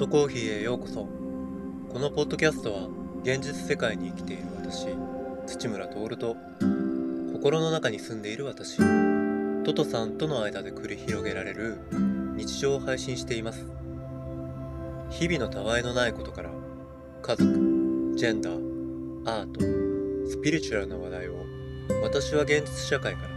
[0.00, 1.06] トコーヒーへようこそ。
[1.92, 2.88] このポッドキャストは
[3.22, 4.86] 現実世界に生きている私
[5.46, 6.36] 土村徹と
[7.34, 8.78] 心の中に住んでいる私
[9.62, 11.76] トトさんとの間で繰り広げられる
[12.34, 13.66] 日常を配信しています。
[15.10, 16.50] 日々のたわいのないことから
[17.20, 19.60] 家族ジェンダーアート
[20.30, 21.34] スピリチュアルな話題を
[22.02, 23.28] 私は現実社会から。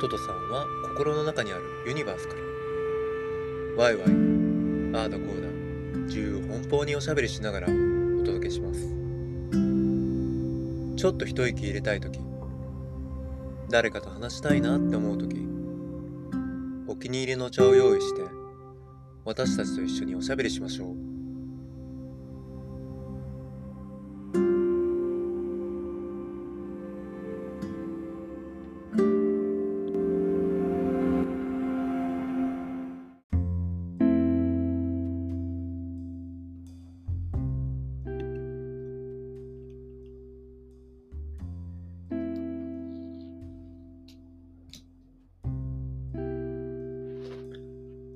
[0.00, 2.40] トトさんは心の中にあるユニバースから。
[3.76, 4.27] ワイワイ、
[4.98, 5.46] あーだこうだ、
[6.06, 8.80] 自由奔放におしゃべりしながらお届けします。
[10.96, 12.18] ちょっと一息入れたい時、
[13.70, 15.46] 誰かと話したいなって思う時、
[16.88, 18.22] お気に入りのお茶を用意して、
[19.24, 21.07] 私たちと一緒におしゃべりしましょう。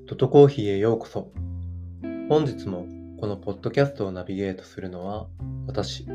[0.05, 1.31] トトコーヒーへようこそ。
[2.27, 2.85] 本日も
[3.21, 5.27] このポッドキャストをナビゲートするのは
[5.65, 6.05] 私、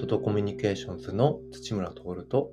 [0.00, 2.50] トトコミュニケーションズの土村徹と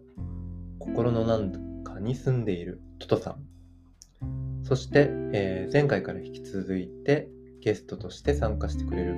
[0.77, 4.63] 心の何かに住んでいるトトさん。
[4.63, 7.27] そして、えー、前回から引き続いて
[7.59, 9.15] ゲストとして参加してくれる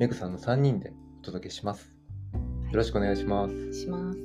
[0.00, 1.94] メグさんの3人でお届けします。
[2.34, 2.38] よ
[2.72, 3.72] ろしくお願いします。
[3.72, 4.18] します。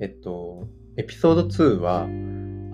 [0.00, 2.08] えっと、エピソード2は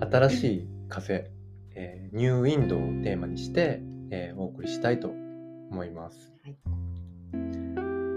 [0.01, 1.36] 新しい風
[1.79, 6.33] えー、ニューウィンドウをテーマにして、えー、お送りしたいと思います。
[6.43, 6.57] はい、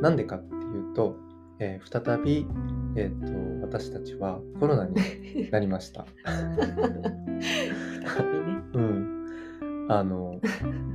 [0.02, 1.14] なんでかっていうと、
[1.58, 2.46] えー、再び、
[2.96, 4.94] えーと、私たちはコロナに
[5.52, 6.06] なりました。
[8.72, 9.26] うん、
[9.90, 10.40] あの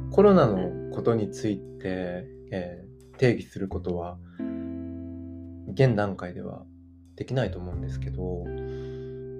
[0.09, 4.17] コロナのことについて、えー、定義することは
[5.71, 6.65] 現段階では
[7.15, 8.43] できないと思うんですけど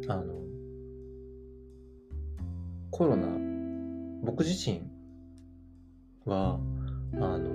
[0.07, 0.44] あの
[2.97, 3.27] コロナ
[4.23, 4.79] 僕自身
[6.23, 6.61] は
[7.15, 7.49] あの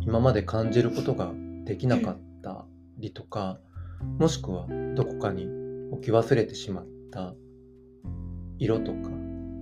[0.00, 1.30] 今まで感じることが
[1.64, 2.64] できなかった
[2.98, 3.60] りとか
[4.18, 4.66] もしくは
[4.96, 5.46] どこかに
[5.92, 7.32] 置き忘れてしまった
[8.58, 9.10] 色とか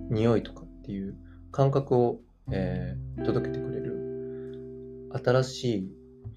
[0.09, 1.15] 匂いとかっていう
[1.51, 2.19] 感覚を、
[2.51, 5.91] えー、届けてくれる新しい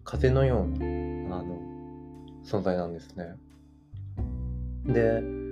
[0.04, 1.58] 風のようなあの
[2.44, 3.32] 存在なんですね。
[4.84, 5.43] で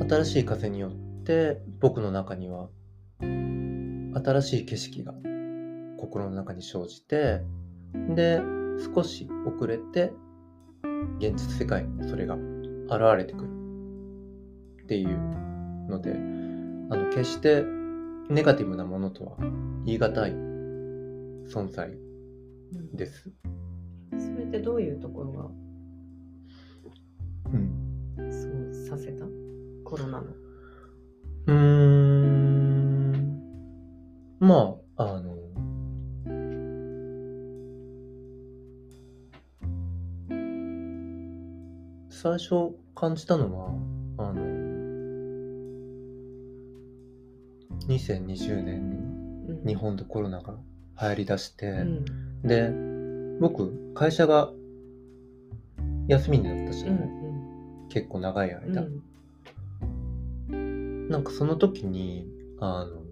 [0.00, 0.92] 新しい風によっ
[1.24, 2.68] て僕の中には
[3.20, 5.12] 新しい景色が
[5.98, 7.42] 心の中に生じて
[8.14, 8.40] で
[8.94, 10.12] 少し遅れて
[11.18, 13.56] 現実世界にそれが現れてくる。
[14.84, 15.18] っていう
[15.88, 17.64] のであの決して
[18.30, 19.36] ネガティブなものとは
[19.84, 20.30] 言い難い
[21.48, 21.90] 存在
[22.92, 23.32] です、
[24.12, 25.44] うん、それってどういうところが
[27.52, 27.86] うん。
[28.16, 29.25] そうさせた
[29.86, 30.24] コロナの。
[31.46, 32.66] うーん。
[34.40, 35.36] まあ、あの、
[42.10, 43.68] 最初感じたのは、
[44.18, 44.42] あの、
[47.86, 48.90] 2020年
[49.64, 50.54] に日本でコロナが
[51.00, 52.04] 流行りだして、うん、
[52.42, 52.72] で、
[53.40, 54.50] 僕、会社が
[56.08, 58.82] 休みになったじゃない、うんうん、結構長い間。
[58.82, 59.05] うん
[61.08, 62.26] なんかその時に、
[62.60, 63.06] あの、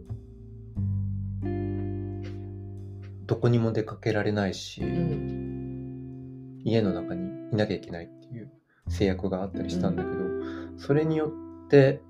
[3.27, 8.51] どこにも出かけられないし、うん、家の中にいなきゃいけないっていう
[8.89, 11.33] 制約があったりしたんだけど、うん、それによ
[11.67, 12.03] って、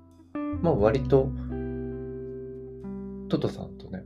[0.61, 1.29] まあ割と、
[3.29, 4.03] トトさんとね、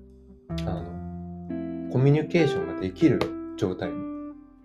[0.49, 3.19] あの、コミュニケーションができる
[3.57, 3.95] 状態に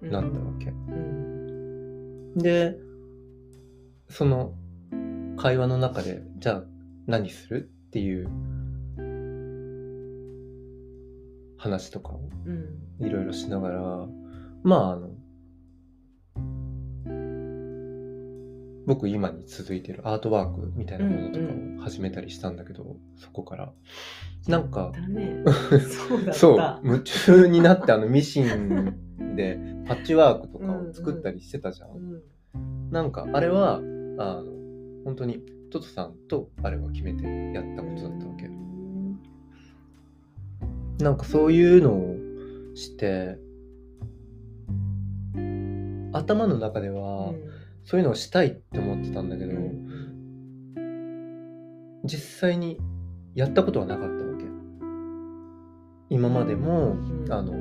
[0.03, 0.67] なったわけ。
[0.67, 2.77] うん、で、
[4.09, 4.55] その
[5.37, 6.65] 会話の中で、じゃあ
[7.07, 7.71] 何する？
[7.89, 8.29] っていう
[11.57, 12.21] 話とかを
[13.01, 14.11] いろいろしながら、うん、
[14.63, 15.11] まああの
[18.87, 21.47] 僕今に続いてるアートワークみたいなものとか
[21.81, 23.73] を始めたりしたんだけど、うんうん、そこから。
[24.47, 25.43] なんか、ね、
[26.35, 31.91] そう夢中になってあのミシンでパッチワークとかを作ったりしてたじゃん。
[31.91, 32.23] うん
[32.55, 34.45] うん、なんかあれはあの
[35.05, 35.43] 本当に
[35.75, 38.49] トトさんとあれは決めてやったことだったわけ。
[41.03, 42.15] なんかそういうのを
[42.77, 43.37] して
[46.13, 47.35] 頭の中では、
[47.85, 49.53] そういうのをしたいって思ってたんだけど、
[52.05, 52.79] 実際に
[53.35, 54.45] やったことはなかったわけ。
[56.09, 56.95] 今までも、う
[57.29, 57.33] ん。
[57.33, 57.53] あの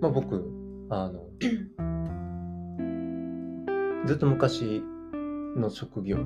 [0.00, 0.50] まあ僕
[0.88, 1.26] あの
[4.06, 4.82] ずっと昔
[5.56, 6.22] の職業で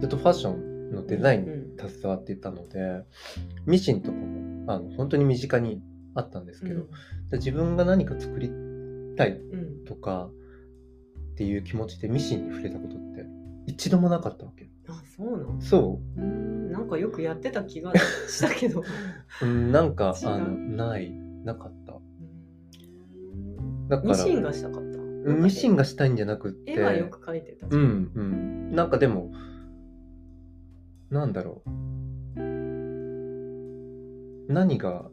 [0.00, 1.48] ずっとファッションのデザインに
[1.78, 3.04] 携わっていたので、
[3.66, 5.80] ミシンとかもあの本当に身近に
[6.14, 6.82] あったんですけど、
[7.30, 8.50] で自分が何か作り
[9.16, 9.58] たいうん。
[9.58, 10.30] うんとか
[11.32, 13.26] っていう気持ちでミシンに触れたことって
[13.66, 14.70] 一度もなかったわけ。
[14.88, 16.20] あそうなのそう。
[16.20, 16.72] うん。
[16.72, 17.92] なんかよくやってた気が
[18.28, 18.80] したけど。
[18.80, 18.84] う、
[19.44, 21.12] うん、なんかあのない。
[21.44, 21.92] なかった。
[21.92, 21.96] う
[23.36, 24.98] んだからミシンがしたかった？
[24.98, 26.72] うんミシンがしたいんじゃなくって。
[26.72, 28.74] 絵はよく描いてたじうんうん。
[28.74, 29.30] なんかでも
[31.10, 31.70] なんだろう。
[34.52, 35.10] 何が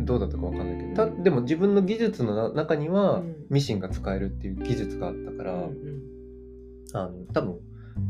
[0.00, 0.94] どうだったかわかんないけど。
[0.94, 3.36] たでも自分の技術のな中にはうん。
[3.50, 6.02] ミシンが使えるっていう技術があったから、うんうん。
[6.92, 7.58] あの多分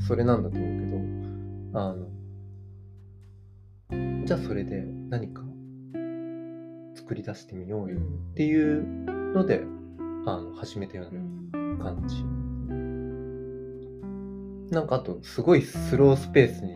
[0.06, 1.80] それなんだと思うけど。
[1.80, 2.06] あの
[4.24, 5.42] じゃあそれで何か
[6.94, 7.98] 作り出してみようよ。
[7.98, 8.84] っていう
[9.34, 9.62] ので
[10.26, 11.78] あの始めたよううん。
[11.78, 12.24] な感じ。
[14.74, 16.74] なんかあとすごいスロースペースに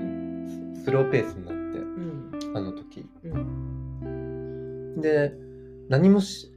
[0.84, 2.56] スローペースになってうん。
[2.56, 3.08] あの時。
[3.24, 5.00] うん。
[5.00, 5.32] で
[5.88, 6.52] 何もし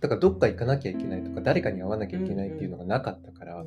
[0.00, 3.64] だからどっか行かなきゃいけないとか誰かに会わなきゃいけないっていうのがなかったから、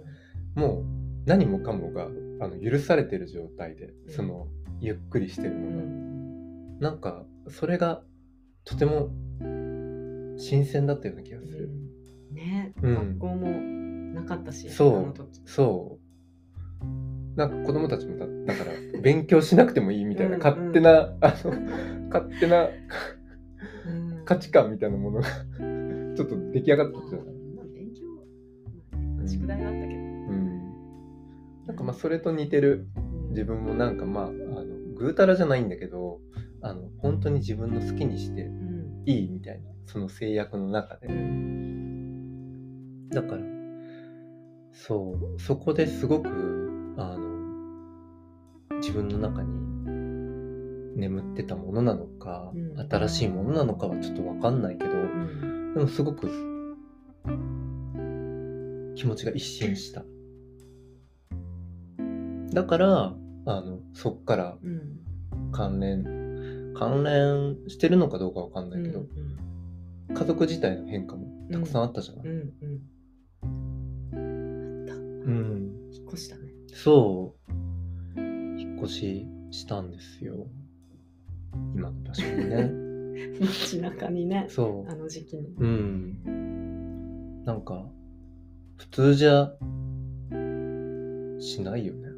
[0.56, 0.86] もう
[1.25, 2.07] 何もかもが
[2.40, 4.13] あの許されてる状態でうん。
[4.13, 4.48] その
[4.80, 6.80] ゆっくりしてるうのが、ん。
[6.80, 8.04] なんかそれが
[8.66, 9.10] とても
[10.38, 11.69] 新鮮だったような気がする、
[12.31, 12.36] うん。
[12.36, 12.96] ね、うん。
[13.18, 15.13] 学校もなかったし、そう。
[15.46, 16.06] そう。
[17.38, 18.72] なんか子供たちもだだから
[19.02, 22.68] 勉強しなくてもいいみたいなうん勝手な、あの勝手なう
[23.92, 24.26] ん。
[24.26, 27.26] 価値観みたいなものがちょっと出来上がったじゃない、
[27.56, 28.02] まあ勉強、
[29.28, 30.74] 宿題があったけど、うん、
[31.68, 32.88] なんかまあそれと似てる。
[32.96, 33.30] うん。
[33.30, 34.66] 自分もなんかまああの
[34.96, 36.22] ぐうたらじゃないんだけど
[36.62, 39.04] あの本当に自分の好きにしてうん。
[39.06, 41.08] いいみたいなその制約の中で。
[41.08, 43.10] うん。
[43.10, 43.42] だから
[44.72, 46.30] そうそこですごく
[46.98, 47.35] あの
[48.77, 52.89] 自分の中に眠ってたものなのか、うん。
[52.89, 55.74] 新しいものなのかはちょっと分かんないけどうん。
[55.74, 56.27] でもすごく
[58.95, 60.06] 気持ちが一新した。
[62.54, 63.13] だから
[63.48, 65.00] あのそっからうん。
[65.51, 69.06] 関連関連してるのかどうかわかんないけど、
[70.13, 72.54] 家族自体の変化もたくさんあったじゃない、うん。
[74.13, 74.83] うん。
[74.83, 75.92] あったうん。
[75.94, 76.51] 引っ越したね。
[76.74, 77.35] そう
[78.75, 80.48] 引っ越ししたんですよ。
[81.74, 82.72] 今の場所にね。
[83.39, 85.56] 街中にねそあの時期に。
[85.57, 87.44] ううん。
[87.45, 87.86] なんか
[88.75, 89.54] 普通じゃ
[91.39, 92.10] しないよね。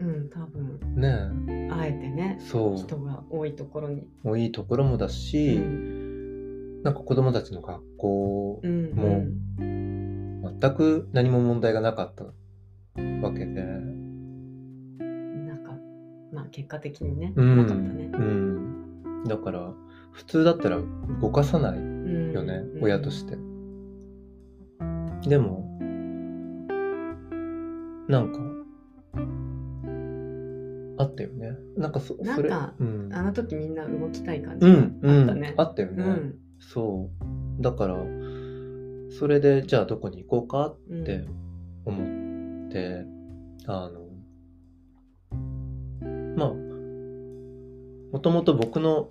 [0.00, 0.80] うん多分。
[0.96, 1.70] ね。
[1.70, 2.76] あえてねえそう。
[2.76, 4.08] 人が多いところに。
[4.22, 9.24] もういいところもだし、うんなんか子供たちの学校うんも
[10.60, 12.32] 全く何も問題がなかったわ
[13.32, 13.62] けで、
[16.52, 17.56] 結果的にね、うん。
[17.56, 18.10] なかったね。
[18.12, 19.72] うん、だから
[20.12, 20.78] 普通だったら
[21.20, 22.32] 動かさないうん。
[22.32, 22.84] よね、うん。
[22.84, 23.36] 親として。
[25.28, 25.68] でも
[28.08, 28.40] なんか
[30.98, 31.56] あったよね。
[31.76, 35.54] なんかそそれあの時みんな動きたい感じあったね。
[35.56, 36.34] あったよね、うん。
[36.58, 37.10] そ
[37.58, 37.62] う。
[37.62, 37.96] だから
[39.18, 41.02] それでじゃあどこに行こうかうん。
[41.02, 41.24] って
[41.84, 43.06] 思って、
[43.66, 44.01] あの
[46.36, 46.48] まあ
[48.12, 49.10] もともと僕の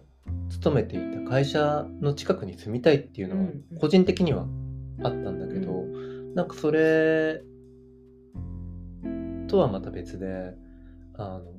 [0.49, 4.45] 勤めていた会社の近くに住みたいっていうのはうん個人的には
[5.03, 5.71] あったんだけど、
[6.35, 7.41] なんかそれ
[9.47, 10.53] とはまた別で
[11.15, 11.51] あの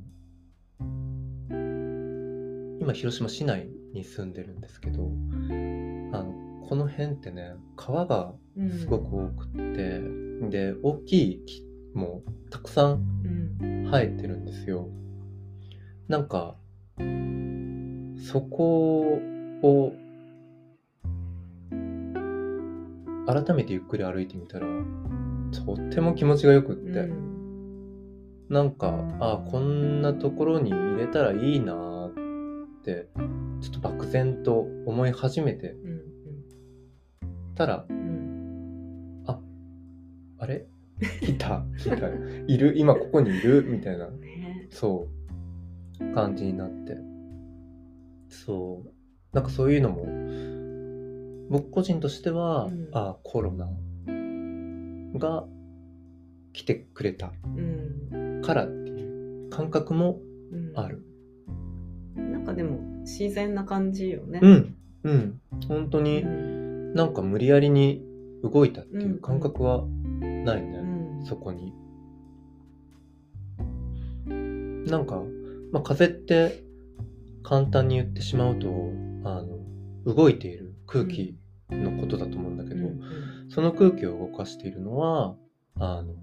[2.81, 6.33] 今広島市内に住んでるんですけどあの
[6.69, 10.01] この辺ってね川がうんすごく多くって、
[10.49, 12.91] で大きい木もたくさん
[13.25, 13.43] うん。
[13.93, 14.89] 生えてるんですよ
[16.13, 16.57] なんか
[18.19, 19.19] そこ
[19.63, 19.93] を
[23.27, 24.67] 改めてゆっくり歩いてみたら
[25.65, 28.47] とっても気持ちがよくって、うん。
[28.51, 32.13] なんかあこんなところに入れたらいいなーっ
[32.85, 33.09] て
[33.63, 35.71] ちょっと漠然と思い始めて。
[35.71, 36.03] うん
[37.55, 39.25] たらうん
[40.39, 40.67] あれ？
[41.27, 42.09] いたいた。
[42.49, 42.75] いる？
[42.77, 43.63] 今ここにいる？
[43.63, 44.11] みたいな。
[44.69, 45.22] そう
[46.15, 46.97] 感じになって。
[48.29, 48.91] そう。
[49.33, 52.89] なんかそういうのも僕個人としては、うん。
[52.93, 53.69] あコロナ
[55.19, 55.45] が
[56.53, 58.43] 来てくれたうん。
[58.43, 60.19] からっていう感覚も
[60.53, 60.73] うん。
[60.75, 61.05] ある。
[62.45, 64.41] かでも自然な感じよね。
[64.43, 64.77] うん。
[65.05, 65.41] うん。
[65.69, 66.95] 本当うにん。
[66.95, 68.05] なんか無理やりに
[68.43, 69.85] 動いたっていう感覚は
[70.45, 71.25] ないね、うん。
[71.25, 71.73] そこに。
[74.87, 75.23] なんか、
[75.73, 76.63] まあ、風って
[77.43, 78.69] 簡単に言ってしまうと
[79.25, 79.59] あの
[80.05, 81.37] 動いている空気
[81.71, 83.01] のことだと思うんだけど、うん
[83.53, 85.37] その空気を動かしているのは
[85.79, 86.15] あの、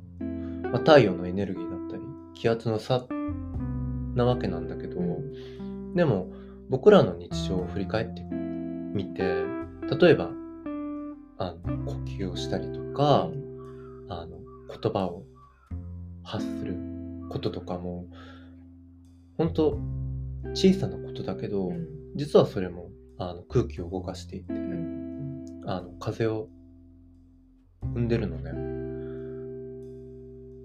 [0.72, 2.02] まあ、太陽のエネルギーだったり
[2.34, 3.06] 気圧の差
[4.16, 5.94] なわけなんだけど、うん。
[5.94, 6.32] でも
[6.70, 10.32] 僕らの日常を振り返ってみて例えば
[11.38, 13.30] あの呼吸をしたりとか、
[14.10, 14.40] あの
[14.82, 15.24] 言葉を
[16.24, 16.76] 発する
[17.30, 18.08] こととかも
[19.40, 19.80] 本当
[20.54, 26.50] 小さなことだけど、うん実はそれもあの空気を動かしていて、うんあの風を
[27.84, 28.38] 生んでるの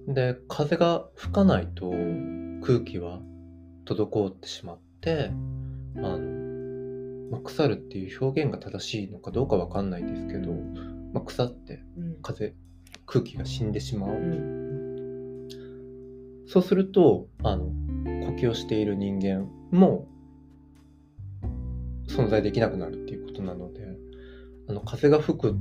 [0.06, 0.14] ね。
[0.14, 3.20] で風が吹かないとうん空気は
[3.86, 5.30] 滞ってしまって
[5.96, 6.18] あの、
[7.30, 10.52] まあ腐るっていう表現が正しいのかどうかわかんないですけど、
[11.12, 12.54] まあ、腐ってうん風
[13.06, 14.10] 空気が死んでしまう。
[14.10, 14.64] うん
[16.46, 17.70] そうすると、あの、
[18.04, 20.06] 呼吸をしている人間も
[22.08, 23.80] 存在できなくなるっていうことなので、
[24.68, 25.58] あの、風が吹くって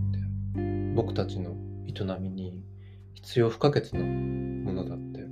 [0.95, 1.55] 僕たちの
[1.87, 2.63] 営みに
[3.13, 5.25] 必要不可欠なものだって、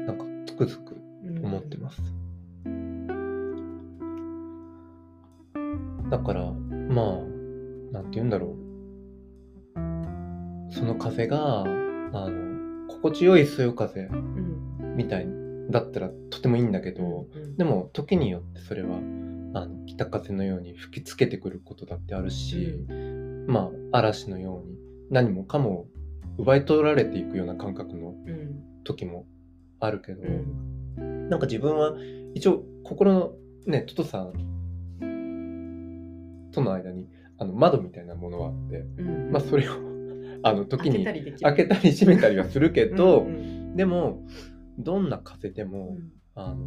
[0.00, 2.02] なんかつくづくうん思ってます。
[6.10, 8.62] だから、まあ、なんて言うんだろう。
[10.74, 15.26] その風が、あの、心地よいそよ風うんみたい
[15.72, 17.56] だったらとてもいいんだけど、うん。
[17.56, 18.98] でも時によってそれは
[19.54, 22.86] あの北風のように吹きつけてくることだってあるし、
[23.48, 24.76] まあ嵐のように
[25.10, 25.86] 何もかも
[26.38, 28.62] 奪い取られていくような感覚のうん。
[28.84, 29.26] 時も
[29.78, 30.26] あるけど、う
[31.00, 31.28] ん。
[31.28, 31.94] なんか自分は
[32.34, 33.32] 一応心の
[33.66, 34.32] ねトトさん
[36.52, 39.30] との間にあの窓みたいなものはあって、うん。
[39.32, 39.72] まあそれを
[40.42, 41.04] あの時に
[41.40, 43.76] 開けたり閉めたりはするけど、うんうん。
[43.76, 44.22] でも
[44.82, 46.12] どんな風でうも、ん。
[46.34, 46.64] あの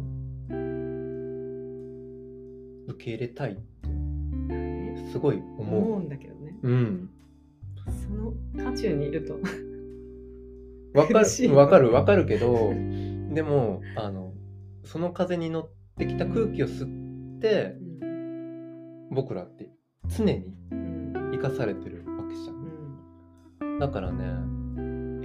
[2.88, 5.82] 受け入れたいってすごい思う。
[5.82, 6.54] 思うんだけどね。
[6.62, 7.10] うん、
[8.02, 8.32] その
[8.72, 9.40] 渦中にいると。
[10.94, 12.72] わかるわかるわかるけど
[13.34, 14.32] でもあの
[14.84, 17.76] その風に乗ってきた空気を吸って
[19.10, 19.68] 僕らって
[20.08, 21.30] 常にうん。
[21.32, 22.52] 生かされてるわけじゃ
[23.64, 23.76] うん。
[23.76, 23.78] ん。
[23.78, 24.24] だからね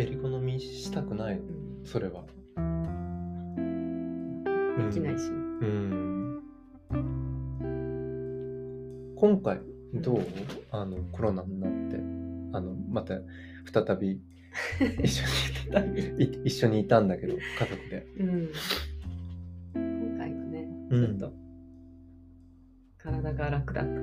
[0.03, 1.39] 襟好みしたくない
[1.85, 2.25] それは。
[4.87, 5.37] できないしね。
[5.61, 6.41] うん。
[9.15, 9.59] 今回
[9.95, 10.21] どう？
[10.71, 11.97] あのコロナになって。
[12.53, 13.13] あのまた
[13.71, 14.19] 再び
[15.03, 15.23] 一緒
[15.85, 18.05] にい一緒にいたんだけど家族で。
[18.19, 18.49] うん。
[19.73, 21.03] 今回はねちうん。
[21.05, 21.33] ょっと
[22.97, 24.01] 体が楽だったかな。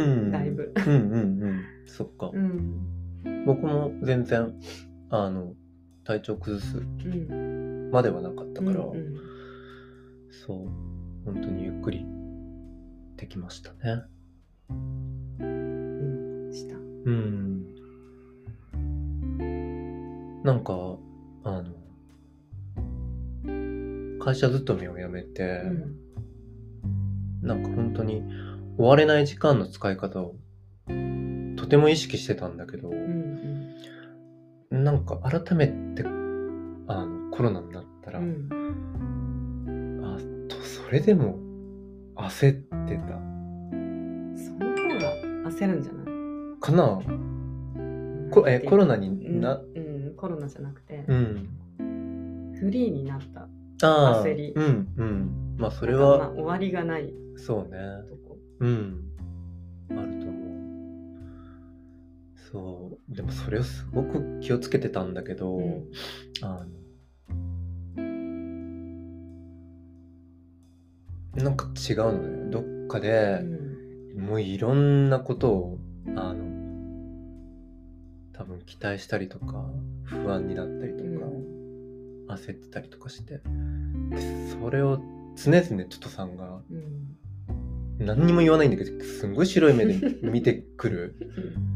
[0.00, 0.30] うん。
[0.32, 0.72] だいぶ。
[0.86, 1.60] うんうんうん。
[1.86, 3.44] そっか、うん。
[3.46, 4.52] 僕も全然
[5.10, 5.54] あの
[6.02, 7.90] 体調崩すうん。
[7.92, 9.14] まではなかったから、うんうん
[10.46, 10.58] そう
[11.24, 12.04] 本当にゆっくり
[13.16, 14.02] できましたね。
[14.70, 16.78] うんしたう
[17.10, 17.64] ん。
[20.42, 20.72] なんか、
[21.44, 21.74] あの、
[24.18, 26.00] 会社勤めを辞めて、うん
[27.42, 28.22] なんか本当に
[28.78, 30.34] 終われない時間の使い方を
[31.56, 33.74] とても意識してたんだけど、うん
[34.70, 35.74] なんか改めて
[36.06, 38.48] あのコロナになったら、うん
[40.94, 41.38] れでも
[42.14, 42.54] 焦っ
[42.86, 43.18] てた。
[44.40, 46.04] その方が焦るんじゃない？
[46.60, 47.02] かな？
[48.30, 50.14] こえコロナにな、うん、うん。
[50.16, 51.48] コロナじゃなくて、うん、
[52.60, 53.48] フリーになった。
[53.86, 54.24] ああ。
[54.24, 54.52] 焦り。
[54.54, 55.56] うんうん。
[55.58, 57.12] まあそれまあは終わりがない。
[57.36, 57.76] そうね。
[58.08, 58.38] とこ。
[58.60, 59.00] うん。
[59.90, 60.34] あると思う。
[62.52, 63.14] そう。
[63.14, 65.90] でもそれをすごく気をつけてたんだけど、うん。
[66.40, 66.66] あの
[71.36, 72.50] なんか違うのね。
[72.50, 73.40] どっかうで、
[74.16, 74.18] ん。
[74.20, 75.78] もういろんなことを
[76.16, 76.44] あの
[78.32, 79.64] 多分期待したりとか
[80.04, 83.40] 不安になったりとか、焦ってたりとかして。
[84.10, 85.00] でそれを
[85.36, 87.16] 常々トトさんがうん。
[87.98, 91.16] 何にも言わないんだけどすんごい白い目で見てくる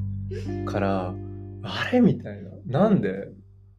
[0.67, 1.15] から
[1.62, 2.00] あれ？
[2.00, 2.50] みたいな。
[2.67, 3.29] なんで？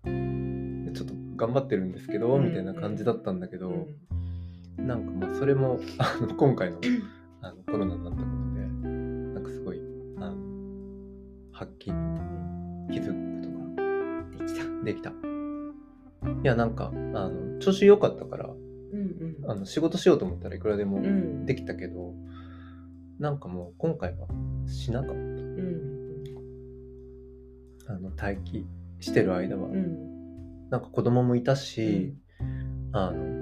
[0.05, 3.85] ちょっと頑張ってるんですけど、うんみたいな感じだったんだけど、うん
[4.85, 6.79] なんかまあそれもあの今回の
[7.41, 8.61] あのコロナになったことで
[9.33, 9.79] なんかすごい
[10.17, 10.35] あの
[11.51, 11.95] はっきり
[12.91, 14.83] 気づくことができた。
[14.83, 15.09] できた。
[15.11, 15.13] い
[16.43, 19.51] やなんかあの調子良かったからうんうん。
[19.51, 21.45] あの仕事しようと思ったらいくらでもうん。
[21.45, 22.13] できたけど、
[23.19, 24.27] なんかもう今回は
[24.67, 26.23] しなかっうん
[27.85, 28.67] たあの待機
[28.99, 30.69] してる間は、うん。
[30.69, 32.15] なんか子供もいたし、
[32.91, 33.38] あの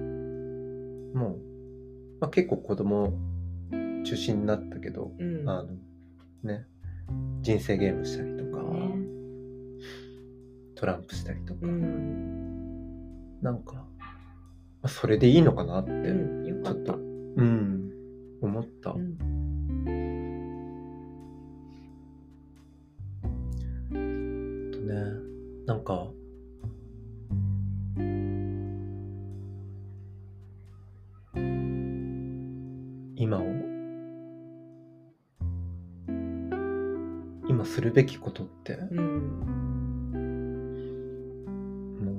[1.13, 1.39] もう、
[2.21, 3.13] まあ、結構子供
[4.03, 5.49] 中心になったけど、うん。
[5.49, 5.69] あの
[6.43, 6.65] ね
[7.41, 9.07] 人生ゲームしたりとか、ね。
[10.75, 13.41] トランプしたりとか、うん。
[13.41, 13.83] なんか、ま
[14.83, 17.91] あ、それでいいのかなって、うんちょっとうん
[18.41, 19.17] 思った、うん。
[24.71, 24.95] とね
[25.65, 26.07] なんか
[33.19, 33.43] 今を
[37.49, 39.39] 今するべきことってうん。
[42.03, 42.11] も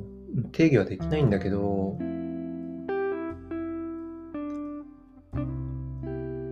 [0.43, 1.97] う定義はできないんだけど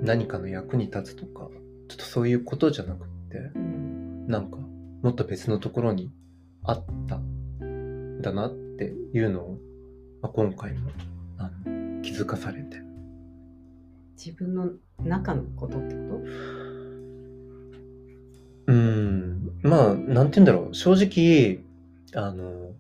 [0.03, 1.49] 何かの役に立つとか
[1.89, 4.29] ちょっとそういうことじゃなくってうん。
[4.29, 6.13] なんかもっと別のところに
[6.63, 9.59] あったんだなっていうのを、
[10.23, 10.91] まあ、今回も
[11.39, 12.66] あの気づかされて
[14.27, 14.73] 自分の
[15.05, 16.21] 中のことってこ
[18.67, 19.53] うん。
[19.63, 20.75] まあなんて言うんだろう。
[20.75, 21.61] 正直
[22.13, 22.73] あの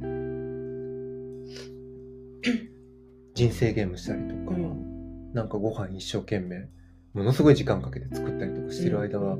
[3.34, 5.32] 人生ゲームしたりとか、とうん。
[5.32, 6.68] なんかご飯一生懸命
[7.14, 9.38] ものすごい時間かけて作ったりとかしてる間は、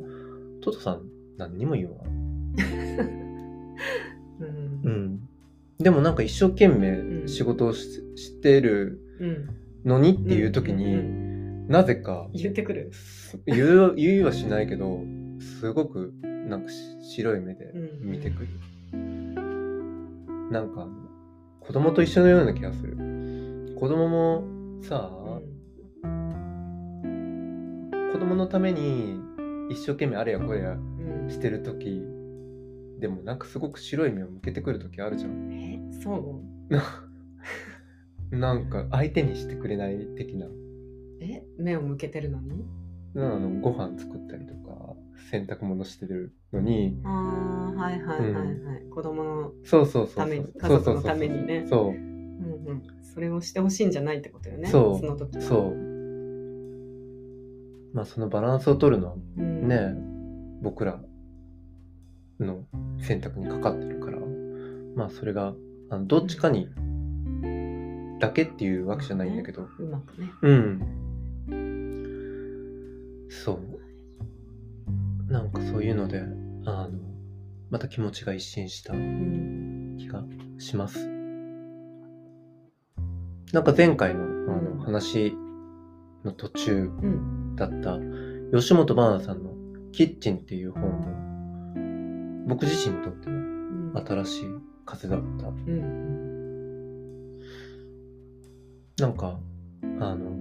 [0.61, 1.02] トトさん
[1.38, 2.55] 何にも言わん。
[4.38, 4.81] うん。
[4.85, 5.29] うん、
[5.81, 6.85] でもなんか一生懸うん。
[7.25, 11.30] 命仕事をし,、してるうんのにっていう時に、うんうん
[11.70, 12.90] なぜか言ってくる。
[13.47, 15.04] 言う言いはしないけど
[15.60, 16.76] すごくなんかし
[17.14, 18.49] 白い目でうん見てくる、
[20.50, 20.88] なんか
[21.60, 22.97] 子供と一緒のような気がする。
[23.78, 25.40] 子供もさあ、
[28.12, 29.21] 子供のために
[29.71, 30.75] 一生懸命あれやこれやう
[31.26, 31.30] ん。
[31.30, 32.02] してる時
[32.99, 35.52] でもなんかすごく白い目を向けてくる時あるじゃん。
[35.52, 36.43] えそ
[38.30, 40.47] なんか相手にしてくれない的な。
[40.47, 40.52] う
[41.21, 41.45] え？
[41.58, 42.64] 目を向けてるのに？
[43.16, 44.95] あのご飯作ったりとか
[45.30, 47.00] 洗濯物してるのに。
[47.04, 51.66] ああはいはいはいはい、子供のそうそうそう家族のためにね。
[51.69, 51.97] そううん
[52.66, 52.82] うん。
[53.02, 55.06] それをしてほしいんじゃないってことよねそう。
[55.06, 55.43] の時は。
[55.43, 55.75] そう。
[57.93, 59.66] まあそのバランスを取るのはうん。
[59.69, 59.95] ね、
[60.62, 61.00] 僕ら
[62.38, 62.64] の
[63.00, 64.19] 選択にかかってるから。
[64.95, 65.54] まあそれが
[65.90, 66.69] あのどっちかに
[68.21, 69.67] だけっていうわけじゃないんだけど。
[69.78, 70.30] うまくね。
[70.43, 70.80] うん。
[73.28, 73.52] そ
[75.28, 75.33] う。
[75.33, 76.21] なんかそういうので
[76.67, 76.91] あの
[77.71, 80.25] また気持ちが一新したうん気が
[80.59, 81.09] します。
[83.52, 85.35] なんか前回のあうんの話
[86.25, 87.99] の途中うんだった
[88.52, 89.54] 吉本ばなさんの
[89.93, 94.45] 「キッチン」っていう本も僕自身にとってはうん新しい
[94.85, 95.49] 風だった。
[95.49, 96.09] うん
[99.00, 99.39] なんか
[100.00, 100.36] あの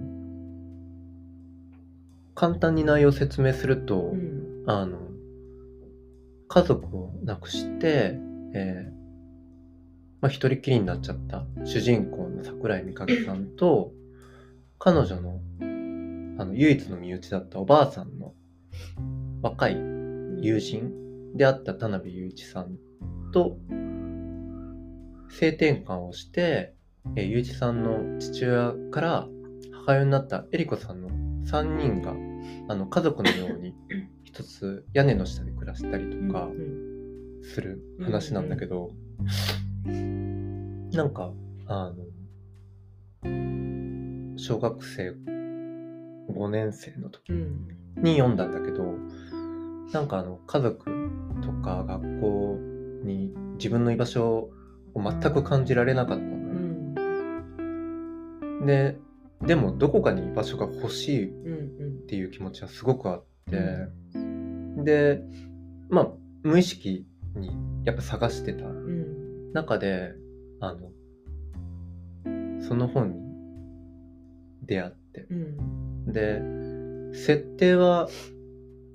[2.34, 4.40] 簡単に内容を説明すると、うん。
[4.66, 4.98] あの
[6.48, 8.18] 家族を亡くして、
[8.54, 8.92] えー
[10.20, 13.92] まあ、一人きりになっちゃった主人公の桜井美影さんと
[14.78, 15.40] 彼女の
[16.38, 18.32] あの唯一の身内だったおばあさんの
[19.42, 22.78] 若い友人であった田辺雄一さん
[23.32, 23.58] と
[25.30, 26.74] 性転換をして、
[27.16, 29.28] えー、雄一さんの父親から
[29.72, 31.08] 母親になった恵理子さんの
[31.46, 32.14] 3人が
[32.68, 33.74] あの家族のように
[34.24, 36.90] 一つ屋根の下で暮らしたりとかうん
[37.42, 38.90] する話なんだけど、
[40.92, 41.32] なんか
[41.66, 41.92] あ
[43.24, 45.14] の小学生
[46.30, 47.68] 5年生の時うん。
[47.96, 48.94] に読んだんだけど
[49.92, 50.84] なんかあの家族
[51.42, 52.58] とか学校
[53.04, 54.50] に自分の居場所
[54.94, 56.24] を全く感じられなかった
[58.66, 58.98] で
[59.42, 62.06] でもどこかに居場所が欲しいっうん。
[62.06, 63.56] ていう気持ちはすごくあって、
[64.84, 65.22] で
[65.88, 66.08] まあ
[66.42, 67.50] 無意識に
[67.84, 69.52] やっぱ探してたうん。
[69.52, 70.12] 中で
[70.60, 70.90] あの
[72.60, 73.20] その本に
[74.66, 76.12] 出会ってうん。
[76.12, 76.42] で
[77.16, 78.08] 設定は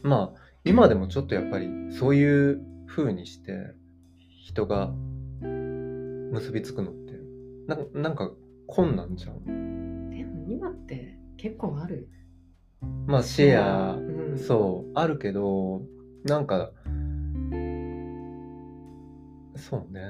[0.03, 3.73] まあ今でもちょっとやっぱりそういう風にして
[4.45, 4.93] 人が
[5.41, 7.13] 結びつくのって
[7.67, 8.31] なんなんか
[8.67, 10.09] 困難じゃん。
[10.09, 12.09] でも今って結構ある
[13.07, 14.37] まあシェアうん。
[14.37, 15.81] そうあるけど
[16.23, 16.71] なんか
[19.55, 20.01] そうね。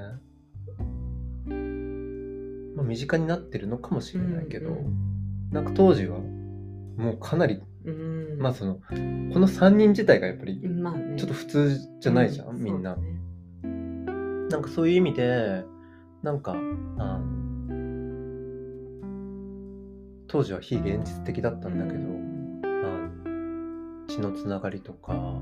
[2.76, 5.16] まあ、身近になってるのかもしれないけど、うん
[5.52, 8.40] なんか当時はもうかなり、うん。
[8.40, 11.18] まあそのこの3人自体がやっぱりまあね。
[11.18, 12.96] ちょっと普通じゃないじゃん、うみんな。
[12.96, 13.16] ね
[14.50, 15.64] なんかそういう意味で
[16.24, 16.54] なんか
[16.98, 17.45] あの
[20.36, 22.00] 当時は非現実的だったんだけど、
[22.68, 25.40] あの血のつながりとか、ま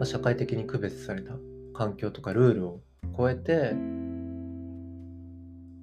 [0.00, 1.34] あ、社会的に区別された
[1.74, 2.80] 環境とかルールを
[3.18, 3.74] 超えて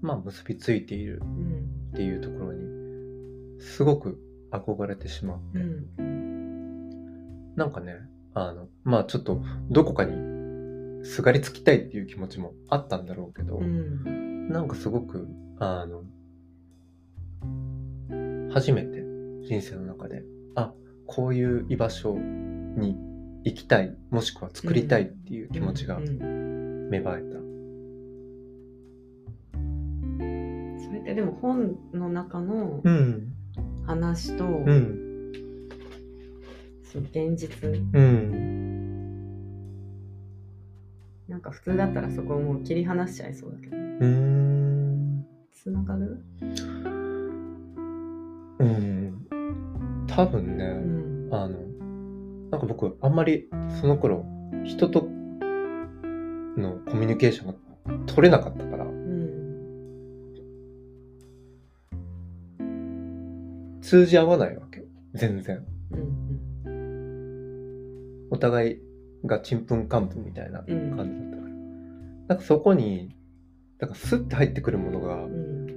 [0.01, 4.19] まあ結びついているうんっていうところにすごく
[4.51, 7.56] 憧れてしまって、うん。
[7.56, 7.93] なんかね
[8.34, 14.49] あのまあちょっとどこかにすがりつきたいっていう気持ちもあったんだろうけど、うん。
[14.49, 15.27] なんかすごく
[15.60, 16.01] あの
[18.52, 19.04] 初めて
[19.48, 20.24] 人生の中で。
[20.56, 20.74] あ
[21.08, 22.98] こういう居場所に
[23.44, 27.38] 行きたいもしくは作りたいっていう気持ちがうん芽生えた。
[30.86, 33.34] それってでも本の中のうん
[33.86, 35.70] 話と、うん。
[36.84, 37.70] その現実。
[37.94, 39.32] うん。
[41.28, 43.78] なんか普通だったらそこをもう切り離しちゃいそうだけど。
[43.78, 45.26] うん。
[45.52, 46.24] つながる？
[48.62, 49.28] うん。
[50.08, 51.30] 多分ね、うん。
[51.34, 51.58] あの
[52.52, 53.47] なんか僕あんまり
[53.80, 54.26] その頃
[54.65, 55.08] 人と
[56.58, 57.54] のコミュニケーションが
[58.06, 58.84] 取れなかったから。
[58.86, 58.91] うん
[63.82, 65.65] 通じ合わないわけ全然。
[65.91, 66.32] うん
[68.30, 68.78] お互い
[69.26, 71.15] がちんぷんかんぷんみたいな感じうんだったから、
[72.30, 73.13] なんかそこに
[73.80, 75.67] なんかスッて入ってくるものがうん。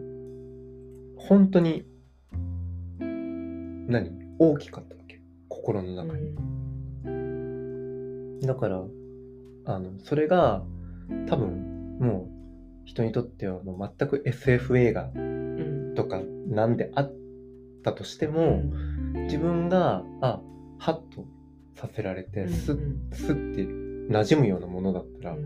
[1.16, 1.84] 本当に
[3.86, 4.10] 何？
[4.38, 5.20] 大きかったわけ。
[5.48, 6.34] 心の中に、
[8.46, 8.82] だから
[9.66, 10.62] あのそれが
[11.28, 12.28] 多分もう
[12.84, 15.94] 人にとってはもう全く SF 映画うん。
[15.94, 17.12] とかなんであっ
[17.84, 18.62] たとしても、
[19.26, 20.40] 自分があ
[20.78, 21.24] ハッと
[21.76, 22.78] させられてスッ
[23.12, 23.62] スッて
[24.12, 25.36] 馴染むようなものだったら、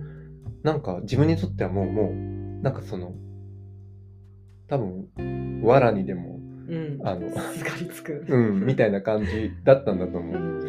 [0.62, 2.14] なんか自分にとってはもうもう
[2.62, 3.12] なんかその
[4.68, 5.08] 多分
[5.62, 6.37] 藁にでも
[6.68, 7.00] うん。
[7.02, 8.24] あのすがりつく。
[8.28, 10.36] うんみたいな感じだったんだと思う。
[10.36, 10.68] うん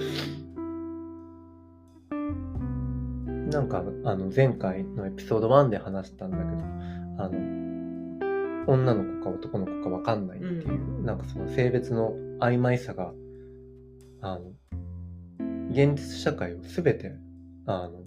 [3.49, 6.49] なんかあの前回のエピソード1で話したんだけど
[7.17, 7.33] あの
[8.67, 11.05] 女の子か男の子か分かんないっていう、うん。
[11.05, 13.11] なんかその性別の曖昧さが
[14.21, 14.51] あの
[15.71, 17.15] 現実社会を全て
[17.65, 18.03] あの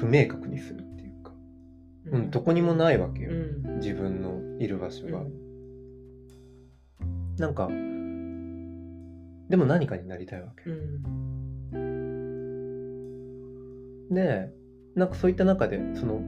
[0.00, 0.89] 不明確にする
[2.12, 3.78] うん、どこにもないわけよ、うん。
[3.78, 5.20] 自分のいる場所が。
[5.20, 5.32] うん。
[7.36, 7.68] なんか
[9.48, 10.70] でも何かになりたいわけ。
[10.70, 10.72] う
[11.78, 12.08] ん。
[14.10, 14.50] で
[14.94, 16.20] なんかそういった中でその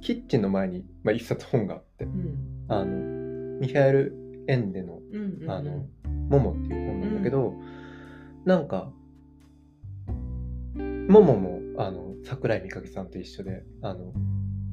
[0.00, 2.04] キッチンの前に、まあ、一冊本があって。
[2.04, 2.66] うん。
[2.68, 3.18] あの
[3.60, 5.86] ミハエル・エンデのうんうん「あの
[6.28, 7.54] モモ」っていう本なんだけど、
[8.44, 8.92] なんか
[10.76, 14.12] モモもあの桜井美影さんと一緒であの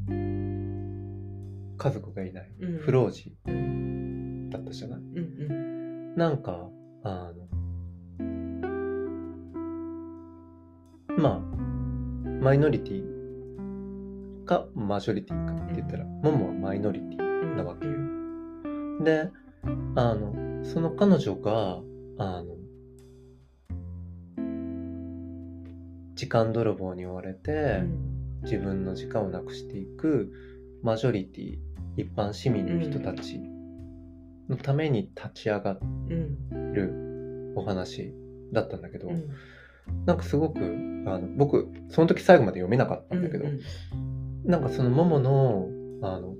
[0.07, 2.51] 家族がいない。
[2.59, 2.79] うん。
[2.79, 6.69] 不老児うんだったじゃない、うんなんか
[7.03, 7.47] あの
[11.17, 11.39] まあ
[12.41, 13.03] マイノリティ
[14.45, 17.93] かマジョリティかって言ったら、モモはマイノリティうんなわけよ。
[19.03, 19.31] で
[19.95, 21.81] あのその彼女が
[22.17, 22.55] あの
[26.13, 27.83] 時間泥棒に追われて、
[28.45, 30.31] 自分の時間をなくしていく
[30.81, 31.57] マジョリティ
[31.97, 33.39] 一般市民の人たち
[34.47, 38.13] のために立ち上がうんるお話
[38.53, 39.29] だったんだけど、うん。
[40.05, 43.59] なんかすごくあの僕その時最後まで読めなかったんだけど、うん
[44.45, 45.67] なんかそのモモの
[46.03, 46.35] あの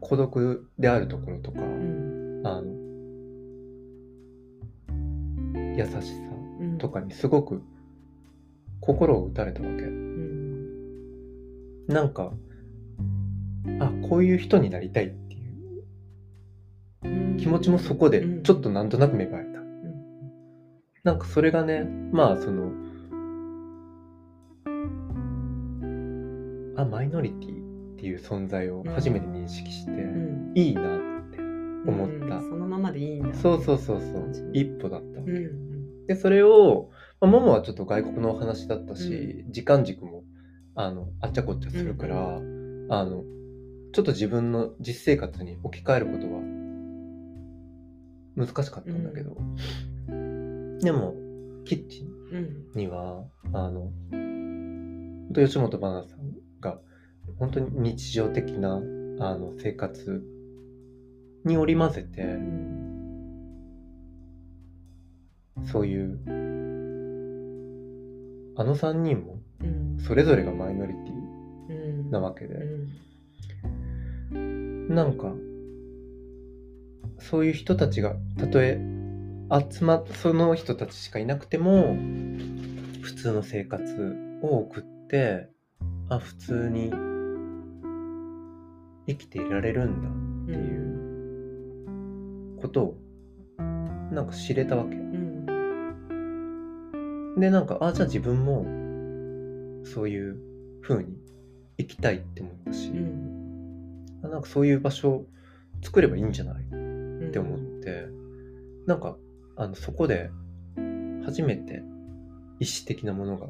[0.00, 2.42] 孤独であるところとか、うん。
[2.44, 2.80] あの
[5.76, 6.29] 優しさうん
[6.80, 7.62] とかにすごく
[8.80, 9.82] 心を打たれたわけ。
[9.84, 10.66] うん。
[11.86, 12.32] なんか
[13.78, 15.84] あこういう人になりたいっていう。
[17.04, 17.36] うん。
[17.36, 18.42] 気持ちもそこでうん。
[18.42, 19.60] ちょっとなんとなく芽生えた。
[21.04, 22.72] なんかそれがねまあその
[26.76, 27.52] あマイノリティ
[27.94, 30.52] っていう存在を初めて認識して、うん。
[30.54, 30.84] いいなっ
[31.30, 31.38] て
[31.86, 32.36] 思った。
[32.36, 32.42] うん。
[32.48, 33.34] そのままでいいんだ。
[33.34, 34.50] そうそうそうそう。
[34.54, 35.69] 一歩だったわけ、うん
[36.06, 40.24] でそれを、まあ、モモはちょっと外国のお話だったし、時間軸も
[40.74, 43.24] あのあっちゃこっちゃするから、あの
[43.92, 46.40] ちょっと自分の実生活に置き換えることは
[48.36, 49.36] 難しかったんだけど、
[50.80, 51.14] でも
[51.64, 52.66] キッチンうん。
[52.74, 56.18] にはあの本当吉本ばなさん
[56.60, 56.78] が
[57.38, 58.78] 本当に日常的なあ
[59.36, 60.22] の生活
[61.44, 62.79] に織り交ぜてうん
[65.64, 66.18] そういう
[68.56, 69.98] あの3人もうん。
[70.00, 70.98] それぞれがマイノリテ
[71.70, 72.08] うん。
[72.08, 72.54] ィなわけで、
[74.32, 74.94] うん。
[74.94, 75.32] なんか
[77.18, 78.80] そういう人たちがたとえ
[79.70, 81.94] 集まっその人たちしかいなくても
[83.02, 85.48] 普通の生活を送って
[86.08, 86.90] あ普通に
[89.06, 90.02] 生きていられるん
[90.46, 90.76] だってい
[92.56, 92.96] うことを
[94.12, 95.09] なんか知れたわけうん
[97.40, 98.64] でなんかあじゃあ自分も
[99.84, 100.36] そういう
[100.82, 101.16] 風に
[101.78, 104.06] 生きたいって思ったし、うん。
[104.22, 105.26] あなんかそういう場所を
[105.82, 106.64] 作ればいいんじゃない？
[106.70, 108.06] うんって思って、
[108.86, 109.16] なんか
[109.56, 110.30] あのそこで
[111.24, 111.82] 初めて
[112.60, 113.48] 意思的なものが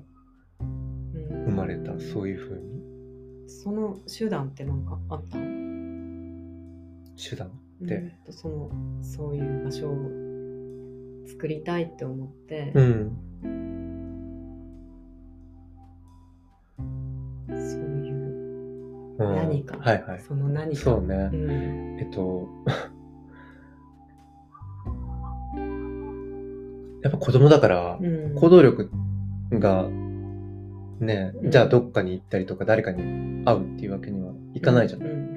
[0.61, 1.45] うん。
[1.47, 2.81] 生まれた、そういう風に。
[3.49, 5.39] その手段ってなんかあった？
[5.39, 5.45] の
[7.17, 7.51] 手段
[7.81, 8.71] でうんとその
[9.03, 9.97] そういう場所を
[11.27, 13.17] 作りたいって思って、うん
[19.25, 20.21] 何か、はいはい。
[20.21, 20.83] その何か。
[20.83, 21.99] そうね、うん。
[22.01, 22.49] えっと
[27.03, 28.35] やっぱ子供だからうん。
[28.35, 28.91] 行動力
[29.53, 29.89] が
[31.01, 31.51] ねうん。
[31.51, 35.31] じゃあどっかに行ったりとか誰かに会うっていうわけにはいかないじゃん、うん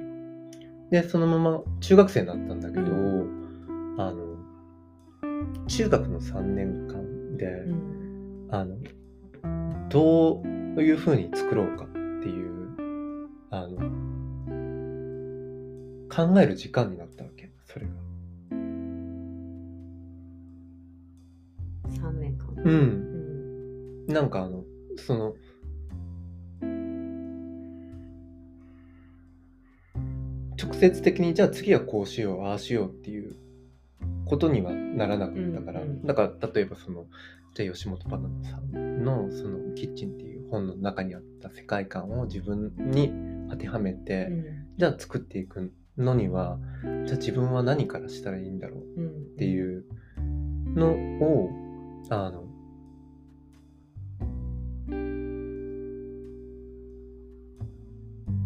[0.91, 3.27] でそのまま中学生になったんだけど、う
[3.97, 4.35] あの
[5.65, 8.47] 中学の3年間で、うん。
[8.51, 8.75] あの
[9.89, 10.47] どう
[10.83, 11.87] いうふうに作ろうか
[13.55, 13.77] あの
[16.09, 17.51] 考える時間になったわけ。
[17.67, 17.91] それが。
[21.91, 22.47] 3年間。
[22.47, 24.07] う、うん。
[24.07, 24.63] んなんかあの
[24.97, 25.35] その
[30.61, 33.35] 直接的にじゃあ次はこうしようああしようっていう
[34.25, 37.05] ことにはならなかったから、うんうんだから例えばその
[37.53, 44.45] じゃあ吉本バナナさんのその「キッチン」っていう本の中にあった世界観を自分に当てはめて、うん。
[44.77, 46.57] じゃあ作っていくのには
[47.05, 49.09] じゃあ自分は何からしたらいいんだろううん。
[49.09, 49.85] っていう
[50.75, 51.49] のを
[52.09, 52.41] あの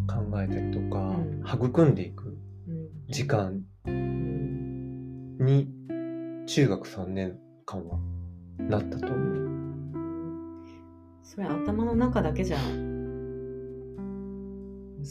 [0.07, 1.67] 考えたりとか、うん。
[1.67, 2.89] 育んでいくうん。
[3.07, 5.69] 時間うんに
[6.47, 7.99] 中学3年間は
[8.59, 9.47] なったと思う。
[11.23, 12.57] それ頭の中だけじゃ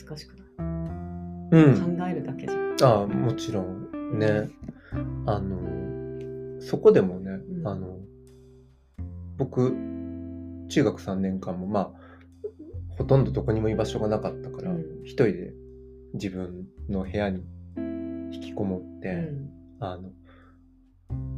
[0.04, 0.46] 難しくない、
[1.52, 4.18] うん、考えるだけじゃああもちろん。
[4.18, 4.50] ね、
[5.26, 7.66] あのそこでもね、うん。
[7.66, 7.98] あの
[9.37, 9.72] 僕
[10.68, 11.90] 中学3年間もまあ
[12.96, 14.85] ほとんどどこにも居場所がなかったから、うん。
[15.04, 15.52] 一人で
[16.14, 17.44] 自分の部屋に
[18.32, 19.50] 引きこもって、うん。
[19.80, 20.11] あの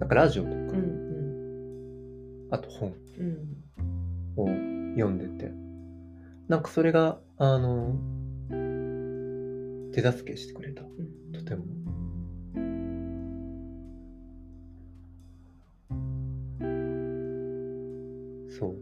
[0.00, 2.48] なんかラジオとか、うん。
[2.50, 3.64] あと本うん。
[4.36, 4.46] を
[4.94, 5.52] 読んでて
[6.48, 7.94] なんかそれがあの
[9.92, 10.82] 手助けしてくれた。
[10.82, 11.64] うんとても。
[18.50, 18.76] そう。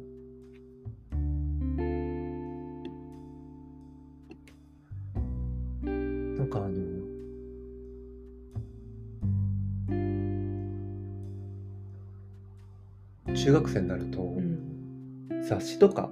[6.37, 6.77] なんかあの
[13.35, 14.77] 中学生になるとうん。
[15.49, 16.11] 雑誌とか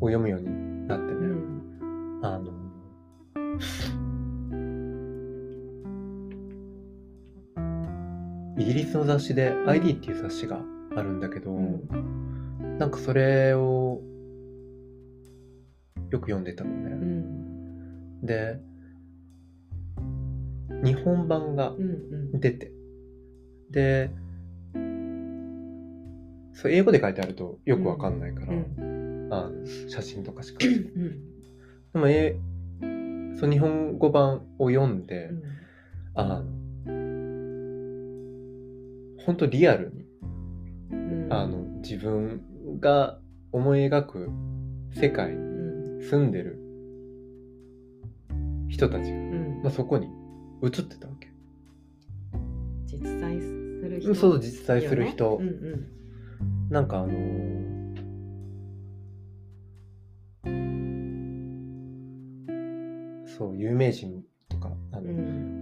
[0.00, 1.70] を読むようになってね、うん
[2.18, 2.26] うん。
[2.26, 2.51] あの
[8.62, 10.60] イギリスの雑誌で ID っていう雑誌が
[10.94, 12.78] あるんだけど、うん。
[12.78, 14.00] なんかそれを
[16.10, 16.90] よく読んでたのうね。
[16.90, 18.24] ん。
[18.24, 18.60] で、
[20.84, 21.80] 日本版がうん
[22.32, 22.40] うん。
[22.40, 22.70] 出て、
[23.72, 24.10] で、
[26.54, 29.28] そう英語で書いてあるとよくわかんないから、うん。
[29.32, 29.50] あの
[29.88, 30.64] 写真とかしか。
[30.64, 30.84] うん。
[31.94, 32.36] でも、え
[33.40, 35.42] そう日本語版を読んで、うん。
[36.14, 36.61] あの、
[39.24, 40.04] 本当リアルに、
[40.90, 41.28] うん。
[41.32, 42.42] あの、自分
[42.80, 43.18] が
[43.52, 44.30] 思い描く
[44.94, 45.38] 世界にう
[45.98, 46.02] ん。
[46.02, 46.58] 住んでる
[48.68, 49.60] 人たちが、うん。
[49.62, 50.08] まあ、そこに
[50.62, 51.28] 映ってたわけ。
[52.86, 53.46] 実在す
[53.88, 55.36] る人そう、実在する人。
[55.36, 55.86] うんうん。
[56.70, 57.72] なんかあのー
[63.38, 65.61] そう、有名人とか、あの、うん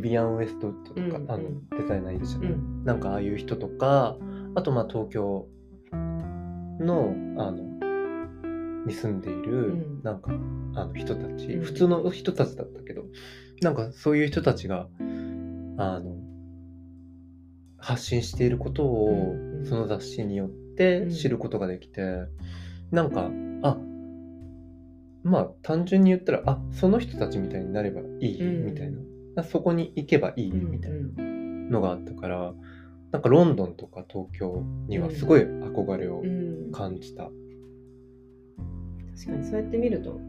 [0.00, 2.84] ビビアン・ウエストウッドとか、うんあのうんデザイナーいるじゃない、うん。
[2.84, 4.16] なんかああいう人とか
[4.54, 5.46] あとまあ東京
[5.92, 7.64] のあの
[8.86, 10.02] に住んでいるうん。
[10.02, 10.30] なんか
[10.74, 11.64] あの人たち、うん。
[11.64, 13.04] 普通の人たちだったけど
[13.62, 14.88] なんかそういう人たちが
[15.78, 16.16] あの
[17.78, 19.66] 発信していることをうんうん。
[19.66, 22.02] その雑誌によって知ることができて、
[22.92, 23.30] なんか
[23.62, 23.78] あ
[25.24, 28.66] まあ単純に言ったらあその人たちみたいになればいいうん。
[28.66, 29.02] みたいな、あ
[29.44, 32.54] そこに行けばいいうんみたいなうんのがあったから、
[33.12, 37.30] なんかロンドンとか東京にはすごい憧れをうん感じた。
[39.16, 40.20] 確かにそうやって見ると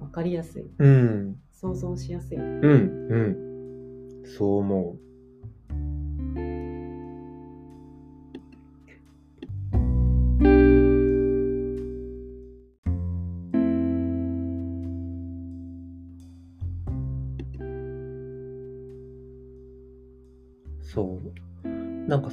[0.00, 4.22] 分かりやすいうん、想像しやすいうん、うん。
[4.24, 5.09] そう思う。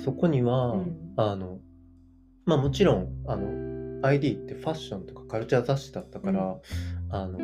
[0.08, 1.14] そこには、うん。
[1.18, 1.60] あの、
[2.46, 6.56] まあもちろん、あの、ID ってファッションとかカルチャー雑誌だったから、
[7.10, 7.38] あの、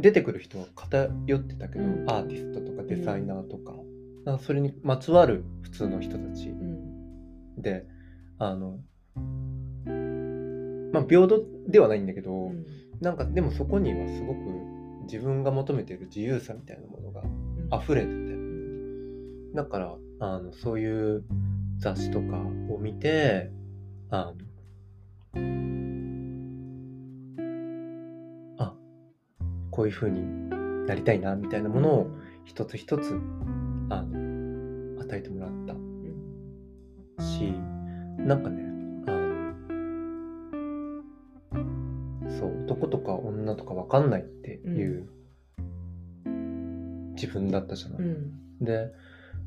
[0.00, 2.10] 出てくる人は偏ってたけど、うん。
[2.10, 3.74] アーティストとかデザイナーとか、
[4.24, 7.60] かそれにまつわる普通の人たちうん。
[7.60, 7.84] で、
[8.38, 8.78] あの、
[10.94, 12.64] まあ平等ではないんだけど、うん。
[13.02, 14.38] なんかでもそこにはすごく
[15.02, 17.24] 自分が求めている自由さみたいなものが
[17.84, 18.14] 溢れてて、
[19.54, 21.24] だからあのそういう
[21.78, 23.50] 雑誌とかを見て
[24.10, 24.34] あ
[25.34, 25.44] の
[28.58, 28.74] あ
[29.70, 30.50] こういう風に
[30.86, 32.10] なりたいなみたいなものを
[32.44, 33.18] 一つ一つ
[33.88, 35.74] あの与えてもらった
[37.24, 37.54] し
[38.18, 38.62] なんかね
[39.06, 39.12] あ
[41.56, 45.08] のそう男とか女とか分かんないっていう、
[47.14, 47.98] 自分だったじゃない。
[48.00, 48.92] うんで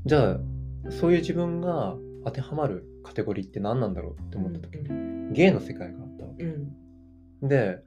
[0.05, 0.39] じゃあ
[0.89, 6.43] そういう自分が当てはまるカテゴリーって何なんだろうって思った時に、ゲイの世界があったわけ。
[6.43, 7.47] うん。
[7.47, 7.79] で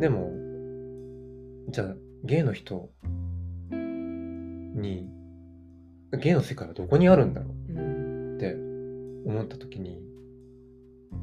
[0.00, 0.32] でも
[1.70, 1.94] じゃあ
[2.24, 2.90] ゲイの人
[3.70, 5.08] に
[6.18, 8.36] ゲイの世界はどこにあるんだろううん。
[8.36, 8.54] って
[9.28, 10.00] 思った時に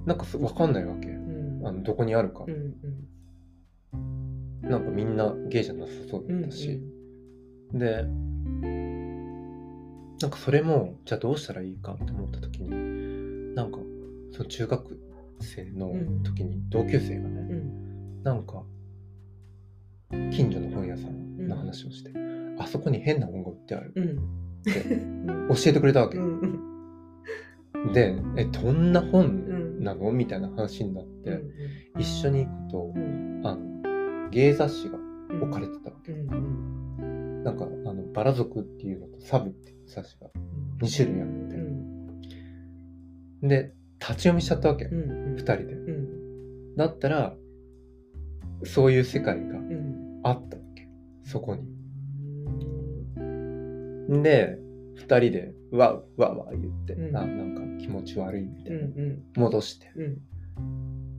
[0.06, 1.08] なんかす分かんないわけ。
[1.10, 1.68] うん。
[1.68, 2.46] あのどこにあるか。
[2.48, 2.76] う、ん
[4.62, 6.82] なんかみんなゲイじゃなさそううんだったし、
[7.74, 8.06] で
[10.22, 13.80] なんかそれもじゃあどうしたらいいかって思った時になんか
[14.32, 15.00] その中学
[15.42, 18.24] 生の時に同級生がね、うん。
[18.24, 18.64] なんか
[20.32, 22.12] 近所の本屋さんの話をして、
[22.60, 24.04] あそこに変な本が売ってあるうん
[24.70, 25.48] ってうん。
[25.50, 26.62] 教えてくれたわけ、うん
[27.94, 29.84] でえどんなう本ん。
[29.84, 30.12] なの？
[30.12, 31.42] みたいな話になって、
[32.00, 33.42] 一緒に行くとうん。
[33.44, 40.28] あのゲイ雑誌がうん置かれてたわけ、うんなんかあのバラ族っていうのとサブっていう雑誌が。
[40.36, 40.40] う
[40.84, 40.86] ん。
[40.86, 41.28] 2種類あっ
[43.42, 45.36] て、で立ち読みしちゃったわけ、うんうん。
[45.36, 45.74] 2人で。
[45.74, 46.76] うん。
[46.76, 47.36] だったら
[48.64, 50.20] そういう世界がうん。
[50.24, 50.88] あったわけ。
[51.24, 51.64] そこに。
[54.24, 54.58] で
[54.98, 57.12] 2人でわうわうわ言って、うん。
[57.12, 59.92] ななんか気持ち悪いみたういな、ん戻して。
[59.96, 60.22] うん。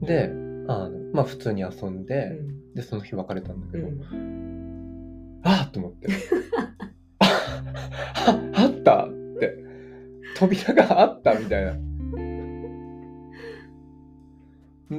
[0.01, 0.31] で
[0.69, 2.73] あのまあ普通に遊んで、うん。
[2.73, 5.41] でその日別れたんだけど、うん。
[5.43, 6.07] ああと思って
[8.15, 9.05] ああった？
[9.05, 9.09] っ
[9.39, 9.57] て。
[10.35, 11.73] 扉があったみたいな。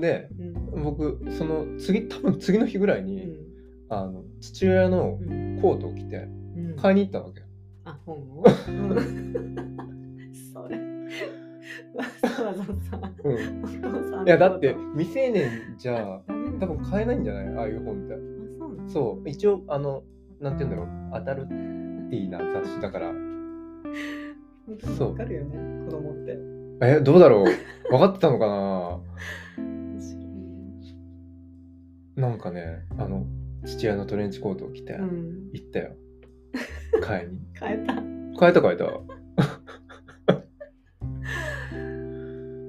[0.00, 0.28] で
[0.74, 0.82] うん。
[0.84, 3.36] 僕その次多分次の日ぐらいに、
[3.88, 5.58] あの父親のうん。
[5.62, 6.76] コートを着てうん。
[6.76, 7.46] 買いに行ったわけよ。
[7.84, 8.44] あ本を？
[10.52, 10.76] それ。
[11.94, 12.64] わざわざ。
[12.64, 12.72] さ
[13.24, 13.34] うん。
[13.64, 16.20] お父さんいやだって未成年じゃ
[16.60, 17.48] 多分買えないんじゃない？
[17.56, 18.14] ああいう本って。
[18.14, 18.18] あ
[18.58, 19.28] そうなのそう。
[19.28, 20.02] 一応あの
[20.40, 20.88] なんて言うんだろう。
[21.14, 21.46] アダル
[22.11, 23.13] ティーな雑誌だから。
[24.96, 26.38] そうわかるよね子供って。
[26.83, 27.44] えどうだろう？
[27.90, 28.46] 分かってたのか
[32.17, 32.29] な？
[32.29, 33.25] なんかねあの
[33.65, 35.50] 父親のトレンチコートを着てうん。
[35.52, 35.92] 行ったよ、
[37.02, 37.38] 買いに。
[37.59, 37.94] 変えた。
[37.94, 38.04] 変
[38.50, 38.87] えた変えた。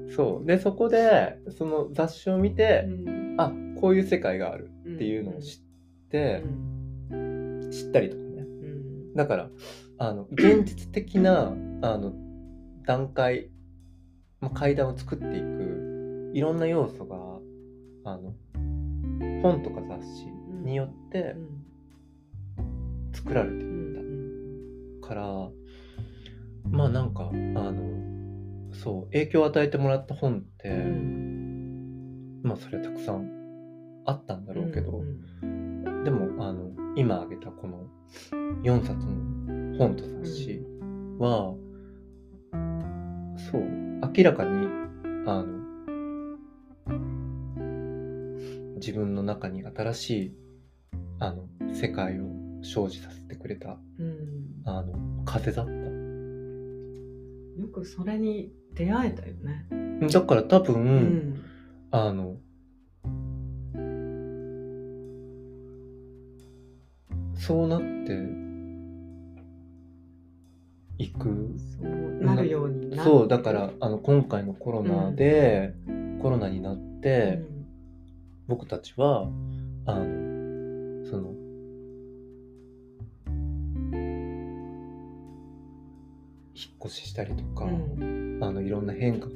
[0.16, 0.46] そう。
[0.46, 3.36] でそこでその雑誌を見て、うん。
[3.38, 5.62] あこういう世界があるっていうのを知っ
[6.10, 6.44] て
[7.12, 7.70] う、ん。
[7.72, 8.22] 知ったりとか
[9.20, 9.50] だから
[9.98, 11.48] あの現実的な
[11.82, 12.14] あの
[12.86, 13.50] 段階、
[14.40, 17.18] まあ、階段を作っていくいろんな要素が
[18.10, 18.34] あの
[19.42, 20.28] 本とか雑誌
[20.64, 21.36] によって
[23.12, 25.00] 作られてういん。
[25.00, 25.24] ったから、
[26.72, 32.40] まあなんかあのそう影響を与えてもらった本って、うん。
[32.42, 33.30] まあそれはたくさん
[34.06, 36.06] あったんだろうけど、うん。
[36.06, 37.88] でもあの今挙げたこの
[38.64, 40.62] 4冊の本と雑誌
[41.18, 41.56] は、
[44.16, 44.68] 明らかに
[45.26, 45.60] あの
[48.76, 50.34] 自分の中に新しい
[51.20, 52.26] あの世界を
[52.62, 59.66] 生じさせてくれたうんあの風だったよくそれに出会えたよね。
[60.10, 61.44] だから多分、うん。
[61.92, 62.38] あの
[67.40, 68.14] そうなって
[70.98, 71.56] いく。
[71.80, 71.90] そう
[72.24, 75.74] なるようになそうだからあの今回のコロナで、
[76.22, 77.66] コロナになっうて、ん。
[78.48, 79.30] 僕たちは
[79.86, 81.34] あのその
[86.54, 88.40] 引っ越ししたりとか、うん。
[88.42, 89.32] あのいろんな変化が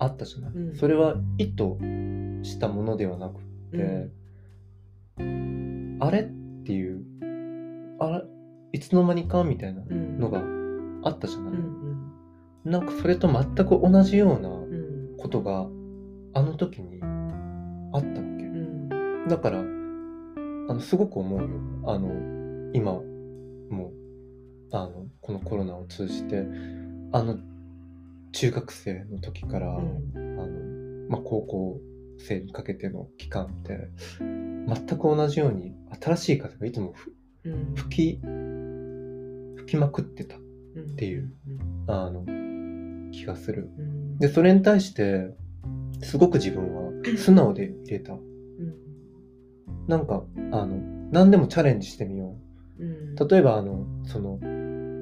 [0.00, 0.76] あったじゃない、うん。
[0.76, 1.78] それは意図
[2.42, 3.40] したものではなく
[3.72, 4.10] て、
[5.98, 6.20] あれ？
[6.20, 7.05] っていう
[7.98, 8.24] あれ？
[8.72, 9.44] いつの間にか？
[9.44, 10.18] みたいなうん。
[10.18, 10.42] のが
[11.08, 12.12] あったじゃない、うん
[12.64, 14.64] なんかそれと全く同じようなうん。
[14.64, 15.66] うんことが
[16.34, 17.10] あの時にあっ
[17.90, 19.28] たわけ、うん。
[19.28, 21.48] だからあのすごく思うよ。
[21.86, 22.10] あの
[22.74, 22.92] 今
[23.70, 23.92] も
[24.72, 26.44] あのこのコロナを通じて
[27.12, 27.38] あの
[28.32, 30.12] 中学生の時から、うん。
[30.38, 31.80] あのまあ、高校
[32.18, 33.88] 生にかけての期間って
[34.18, 37.14] 全く同じように新しい風がいつもふうん
[37.74, 38.20] 吹き
[39.56, 40.36] 吹きまくってた。
[40.80, 41.32] っていう
[41.86, 42.24] あの
[43.12, 43.70] 気がする。
[43.78, 44.18] うん。
[44.18, 45.34] でそれに対して
[46.02, 48.12] すごく自分は 素直で入れた。
[48.12, 48.20] うん。
[49.86, 50.76] なんかあの
[51.10, 52.36] 何でもチャレンジしてみよ
[52.78, 53.28] う。
[53.28, 54.38] 例えばあのその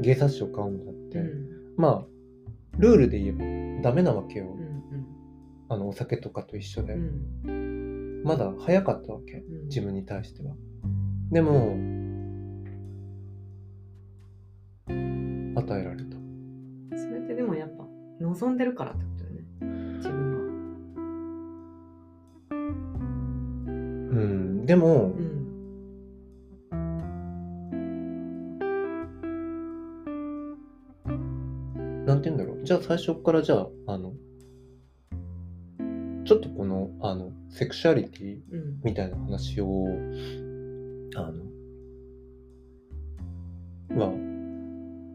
[0.00, 1.48] 芸冊子を買うのだって、うん。
[1.76, 2.06] まあ
[2.78, 4.46] ルールで言えばダメなわけよ。
[4.46, 4.64] うん
[5.66, 8.22] あのお酒とかと一緒で、うん。
[8.22, 9.38] まだ早かったわけ。
[9.38, 10.54] うん自分に対しては。
[11.32, 11.74] でも
[15.54, 16.16] 与えられた。
[16.96, 17.86] それってでもやっぱ
[18.20, 19.44] 望んでるからってことよね
[19.96, 20.34] 自分
[24.10, 25.44] うん、でも、はうん
[32.06, 32.64] なんて言うんだろう。
[32.64, 34.12] じゃあ最初からじゃあ、あの、
[36.24, 39.86] ちょっとこの、あの、セクシュアリティうんみたいな話を、
[41.16, 41.32] あ
[43.90, 44.33] の、は、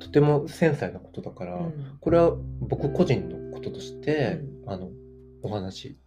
[0.09, 1.97] とても繊細なことだから、うん。
[2.01, 4.89] これは僕個人のこととして、あの、
[5.43, 5.97] お話し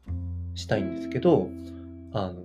[0.54, 1.48] したいんですけど、
[2.12, 2.42] あの、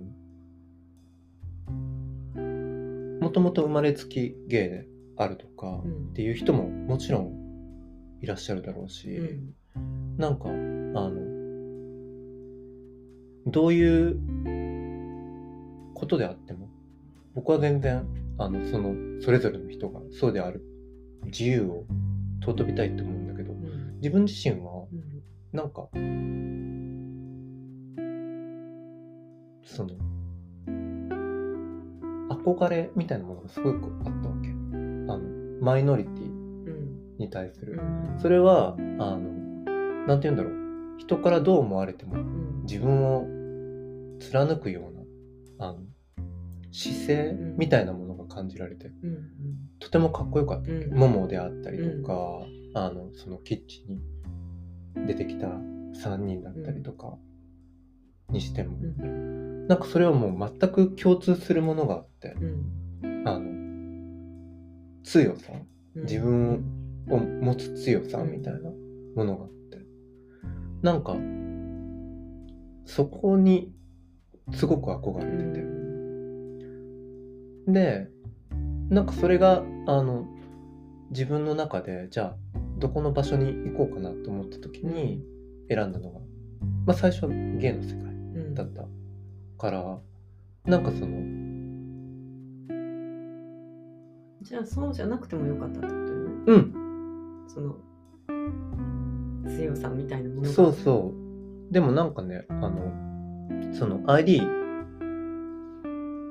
[3.20, 4.86] もともと生まれつきゲイで
[5.16, 6.10] あるとかうん。
[6.10, 7.32] っていう人ももちろん
[8.22, 10.16] いらっしゃるだろうし、うん。
[10.16, 11.10] なんか、あの、
[13.48, 14.16] どういう
[15.94, 16.68] ことであっても、
[17.34, 18.06] 僕は全然、
[18.38, 20.62] あの、その、それぞれの人がそうである
[21.26, 21.84] 自由を
[22.40, 25.88] 尊びたいと思うんだけど、うん自分自身は、うんなんか、
[29.64, 29.90] その、
[32.30, 34.50] 憧れみたいなものがすごくあったわけ。
[34.50, 34.52] あ
[35.16, 35.20] の、
[35.62, 37.72] マイノリティうんに対する。
[37.72, 39.18] うんそれは、あの、
[40.06, 40.98] なんて言うんだろう。
[40.98, 43.26] 人からどう思われてもうん自分を
[44.20, 45.78] 貫くような、あの、
[46.70, 49.28] 姿勢みたいなものが感じられて、うん
[49.80, 50.70] とてもかっこよかった。
[50.70, 57.16] うんであったりとか、あの、そのキッチンに出てきた3人だったりとか
[58.30, 63.22] にしても、うんなんかそれはもう全く共通するものがあって、うん。
[63.26, 63.44] あの、
[65.04, 65.52] 強さ、
[65.94, 66.02] うん。
[66.04, 66.64] 自分
[67.10, 68.70] を持つ強さみたいな
[69.14, 69.78] ものがあって、
[70.82, 71.16] なんか、
[72.86, 73.74] そこに
[74.54, 75.60] すごく憧うれてて、
[77.70, 77.72] ん。
[77.74, 78.08] で、
[78.88, 80.26] なんかそれが、あの、
[81.10, 82.36] 自分の中で、じゃあ、
[82.78, 85.22] どこの場所に行こうかなと思った時に
[85.68, 86.20] 選んだのが、
[86.86, 88.54] まあ最初は芸の世界うん。
[88.54, 88.86] だった
[89.58, 89.98] から、
[90.64, 91.48] なんかその、
[94.42, 96.30] じゃあそうじゃなくてもよかったってことよね。
[96.46, 97.76] うん、その
[99.48, 100.48] 強さみたいなものが。
[100.48, 101.12] そうそ
[101.70, 101.72] う。
[101.72, 102.92] でもなんかね、あの、
[103.74, 104.40] その ID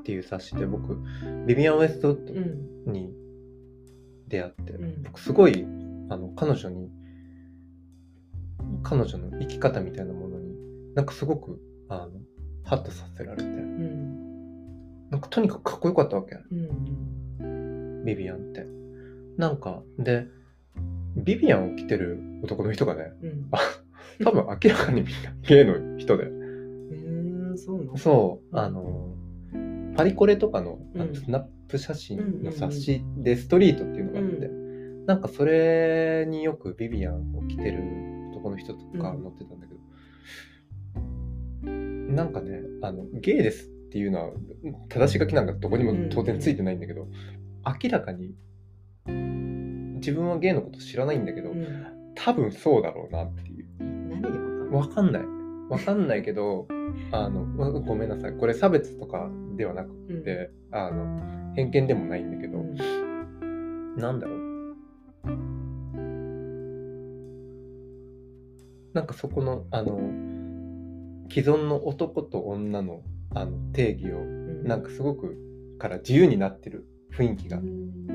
[0.07, 0.97] っていう冊子で僕、
[1.45, 2.93] ビビアン・ウェストウッドうん。
[2.93, 3.13] に
[4.29, 5.03] 出会って、うん。
[5.03, 5.65] 僕すごい、
[6.09, 6.89] あの、彼女に、
[8.83, 10.55] 彼女の生き方みたいなものに、
[10.95, 12.11] なんかすごく、あの、
[12.63, 15.09] ハッとさせられて、うん。
[15.09, 18.65] なんかとにかくかっこよかったわけ、うんビビアンって。
[19.35, 20.25] なんか、で、
[21.17, 23.51] ビビアンを着てる男の人がね、うん。
[24.23, 26.31] 多分明らかにみんなゲイの人で。
[27.97, 29.16] そう、あの、
[29.97, 31.09] パリコレとかのあうん。
[31.09, 34.47] のスナップ写真の冊子でストリートっていうのがあって、
[35.07, 37.81] なんかそれによくビビアンを着てる
[38.31, 39.73] 男男の人とか乗ってたんだけ
[41.65, 41.71] ど、
[42.13, 44.33] なんかねあのゲイですっていうのは
[44.89, 47.07] 正し書きなんかどこにも当然ついてないんだけど、
[47.65, 48.33] 明らかに
[49.95, 52.13] 自分はゲイのこと知らないんだけど、うん。
[52.15, 53.67] 多分そうだろうなっていう。
[53.79, 54.29] 何で
[54.75, 55.21] わかんない
[55.69, 56.67] わかんないけど
[57.11, 58.33] あのわごめんなさい。
[58.33, 59.89] これ差別とかではなく
[60.23, 62.63] て、あの偏見でもないんだけど、
[63.97, 64.37] なんだろう。
[68.93, 69.99] なんかそこのあの
[71.29, 73.01] 既存の男と女の
[73.35, 74.23] あの定義を
[74.63, 75.37] なんかすごく
[75.77, 77.57] から自由になってる雰囲気が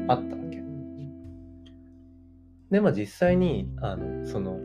[0.09, 0.63] あったわけ。
[2.71, 4.59] でまあ実際にあのその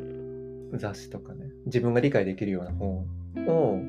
[0.74, 3.05] 雑誌とかね自分が理解できるような本
[3.47, 3.80] を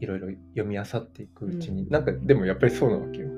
[0.00, 1.90] いろいろ読み漁っていくうちに、うん。
[1.90, 3.28] なんかでもやっぱりそうなわけよ。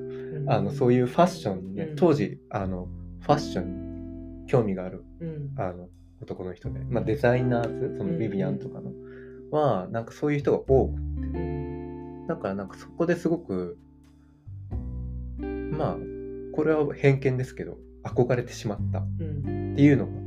[0.47, 1.95] あのそういうファッションにね、うん。
[1.95, 2.87] 当時あの
[3.21, 5.53] ファッションに興味があるうん。
[5.57, 5.87] あの
[6.21, 8.91] 男の人で、まあ、デザイナーズそのビビアンとかの、
[9.51, 12.27] はなんかそういう人が多くうん。
[12.27, 13.77] だからなんかそこですごく
[15.39, 15.97] まあ
[16.55, 19.75] これは偏見ですけど憧れてしまったっうん。
[19.75, 20.20] ていうのが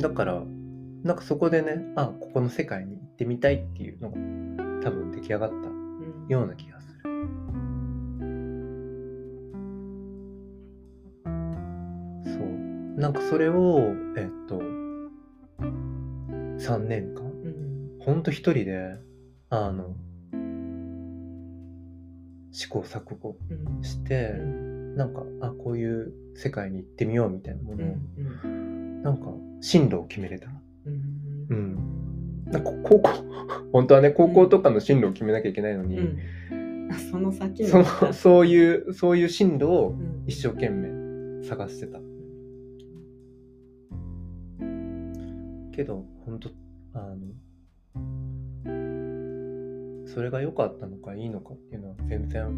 [0.00, 0.42] だから
[1.02, 4.16] なんかそこでねあここの世界に行ってみたいっていうのが
[4.82, 6.26] 多分出来上がったうん。
[6.28, 7.00] ような気がする。
[12.24, 13.00] そう。
[13.00, 14.58] なんかそれをえっと
[16.64, 17.96] 3年間うん。
[18.00, 18.96] ほんと一人で
[19.50, 19.94] あの
[22.52, 23.82] 試行錯誤うん。
[23.82, 24.32] して、
[24.96, 29.26] なんかあこういう世界に行ってみようみたいなもうのを、んなんか
[29.60, 30.48] 進路を決めれた。
[30.86, 31.46] うん。
[31.48, 32.44] うん。
[32.46, 33.10] なんか 高校
[33.72, 36.88] 本当はね高校とかの進路を決めなきゃいけないのに、うん。
[36.90, 40.24] あその先そののそういうそういう進路をうん。
[40.26, 42.00] 一生懸命探してた。
[45.72, 46.50] けど本当
[46.92, 47.18] あの
[50.06, 52.48] それが良かったのかいいのかっていうのは全然あ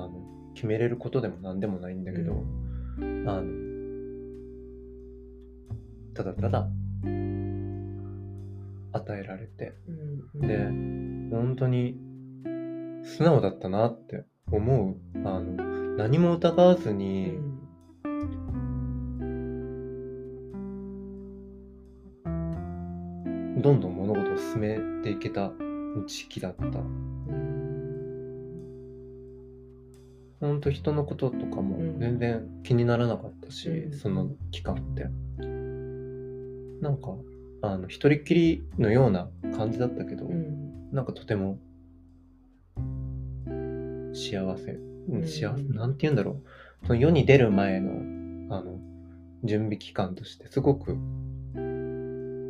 [0.00, 0.12] の
[0.54, 2.44] 決めれることでも何でもないんだけど、
[3.26, 3.42] あの
[6.18, 6.68] ただただ
[8.92, 9.72] 与えられて。
[9.86, 10.66] うんで
[11.30, 11.96] 本当に
[13.04, 14.96] 素直だったなって思う。
[15.24, 17.58] あの何も疑わずうに、ん。
[23.62, 25.52] どんどん物事を進めていけた
[26.06, 26.64] 時期だった。
[30.40, 31.98] 本当人のこととかもうん。
[32.00, 33.92] 全然気にならなかったし、うん。
[33.92, 35.06] その期間って
[36.88, 37.10] なんか
[37.60, 40.90] あの一人っきりのような感じだったけど、うん。
[40.90, 41.58] なんかとても
[44.14, 45.28] 幸せ、うんうん。
[45.28, 45.64] 幸せ。
[45.64, 46.40] なんて言うんだろ
[46.82, 46.86] う。
[46.86, 48.78] その世に出る前のあの
[49.44, 50.96] 準備期間としてすごく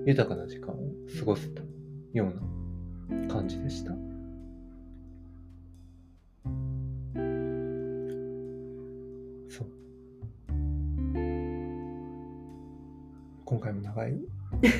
[0.06, 0.76] 豊かな時間を
[1.18, 1.62] 過ごせた
[2.12, 2.32] よ
[3.10, 3.92] うな感じでした。
[13.58, 14.16] 今回も長い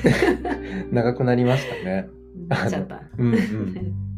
[0.91, 2.07] 長くなりましたね。
[2.47, 4.08] なっちゃったうんうん。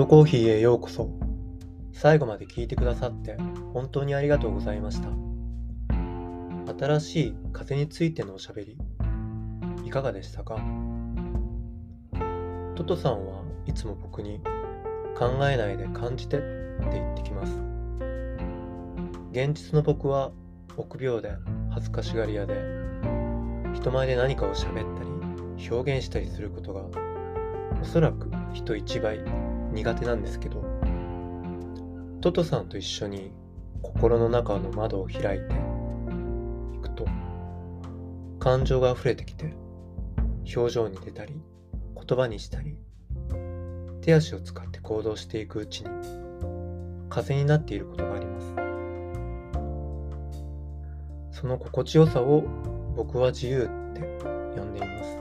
[0.00, 1.10] トトコーヒーへようこそ。
[1.92, 3.36] 最後まで聞いてくださって
[3.74, 5.10] 本当にありがとうございました。
[6.86, 8.78] 新しい風についてのおしゃべり、
[9.84, 10.56] いかがでしたか？
[12.76, 14.40] トトさんはいつも僕に
[15.18, 16.46] 考えないで感じてって
[16.92, 17.52] 言ってきます。
[19.32, 20.32] 現実の僕は
[20.78, 21.34] 臆病で
[21.68, 22.54] 恥ずかしがり屋で
[23.74, 26.84] 人前で何かを喋ったり表現したりすることが
[27.82, 29.20] おそらく人一倍
[29.72, 30.64] 苦手なんですけど
[32.20, 33.32] トトさんと一緒に
[33.82, 35.54] 心の中の窓を開いて
[36.74, 37.06] いくと
[38.38, 39.54] 感情が溢れてきて
[40.54, 41.40] 表情に出たり
[41.94, 42.76] 言葉にしたり
[44.02, 45.90] 手足を使って行動していくうちに
[47.08, 48.54] 風になっていることがあります。
[51.40, 52.44] その心地よさを
[52.96, 54.02] 僕は自由って
[54.56, 55.18] 呼んでいます。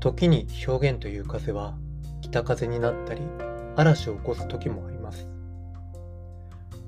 [0.00, 1.76] 時に表現という風は
[2.30, 3.22] 北風になったり
[3.76, 5.28] 嵐を起こす時もあります。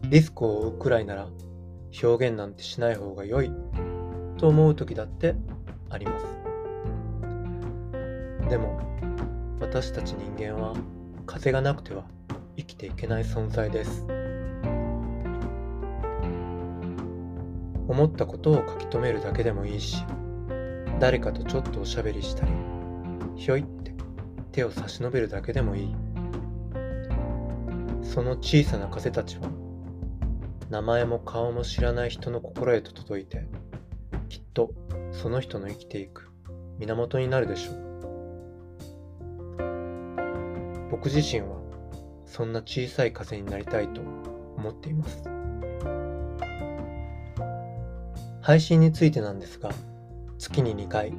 [0.04, 1.28] リスクを負うくらいなら
[2.02, 3.50] 表現なんてしない方が良い
[4.38, 5.34] と思う時だって
[5.88, 6.26] あります。
[8.48, 8.80] でも
[9.60, 10.74] 私たち人間は
[11.26, 12.04] 風がなくては
[12.56, 14.06] 生きていけない存在です。
[17.88, 20.04] 思ったことを書き留めるだけでもいいし
[21.00, 22.52] 誰かとちょっとおしゃべりしたり
[23.34, 23.64] ひょいっ
[24.50, 25.94] 手を差し伸べるだけでもいい。
[28.02, 29.48] その小さな風たちは
[30.68, 33.46] 名前も顔も知らない人の心へと届いて
[34.28, 34.72] きっと
[35.12, 36.28] その人の生きていく
[36.78, 37.90] 源になるでしょう。
[40.90, 41.60] 僕自身は
[42.26, 45.22] そんな小さい風になりたいと思っています。
[48.40, 49.70] 配信についてなんですが
[50.38, 51.12] 月に2回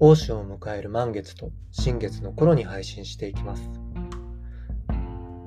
[0.00, 3.68] 大潮を迎える満月と新月の頃に配信していきます。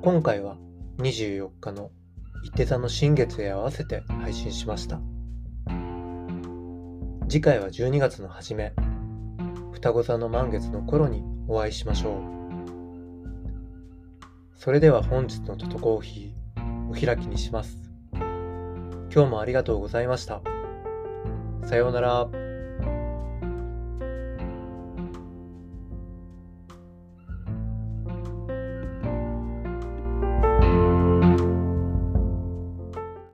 [0.01, 0.57] 今回は
[0.97, 1.91] 24日の
[2.43, 4.99] 伊手座の新月へ合わせて配信しました。
[7.29, 8.73] 次回は12月の初め
[9.71, 12.21] 双子座の満月の頃にお会いしましょう。
[14.57, 17.77] それでは本日のトトコーヒーお開きにします。
[19.13, 20.41] 今日もありがとうございました。
[21.63, 22.40] さようなら。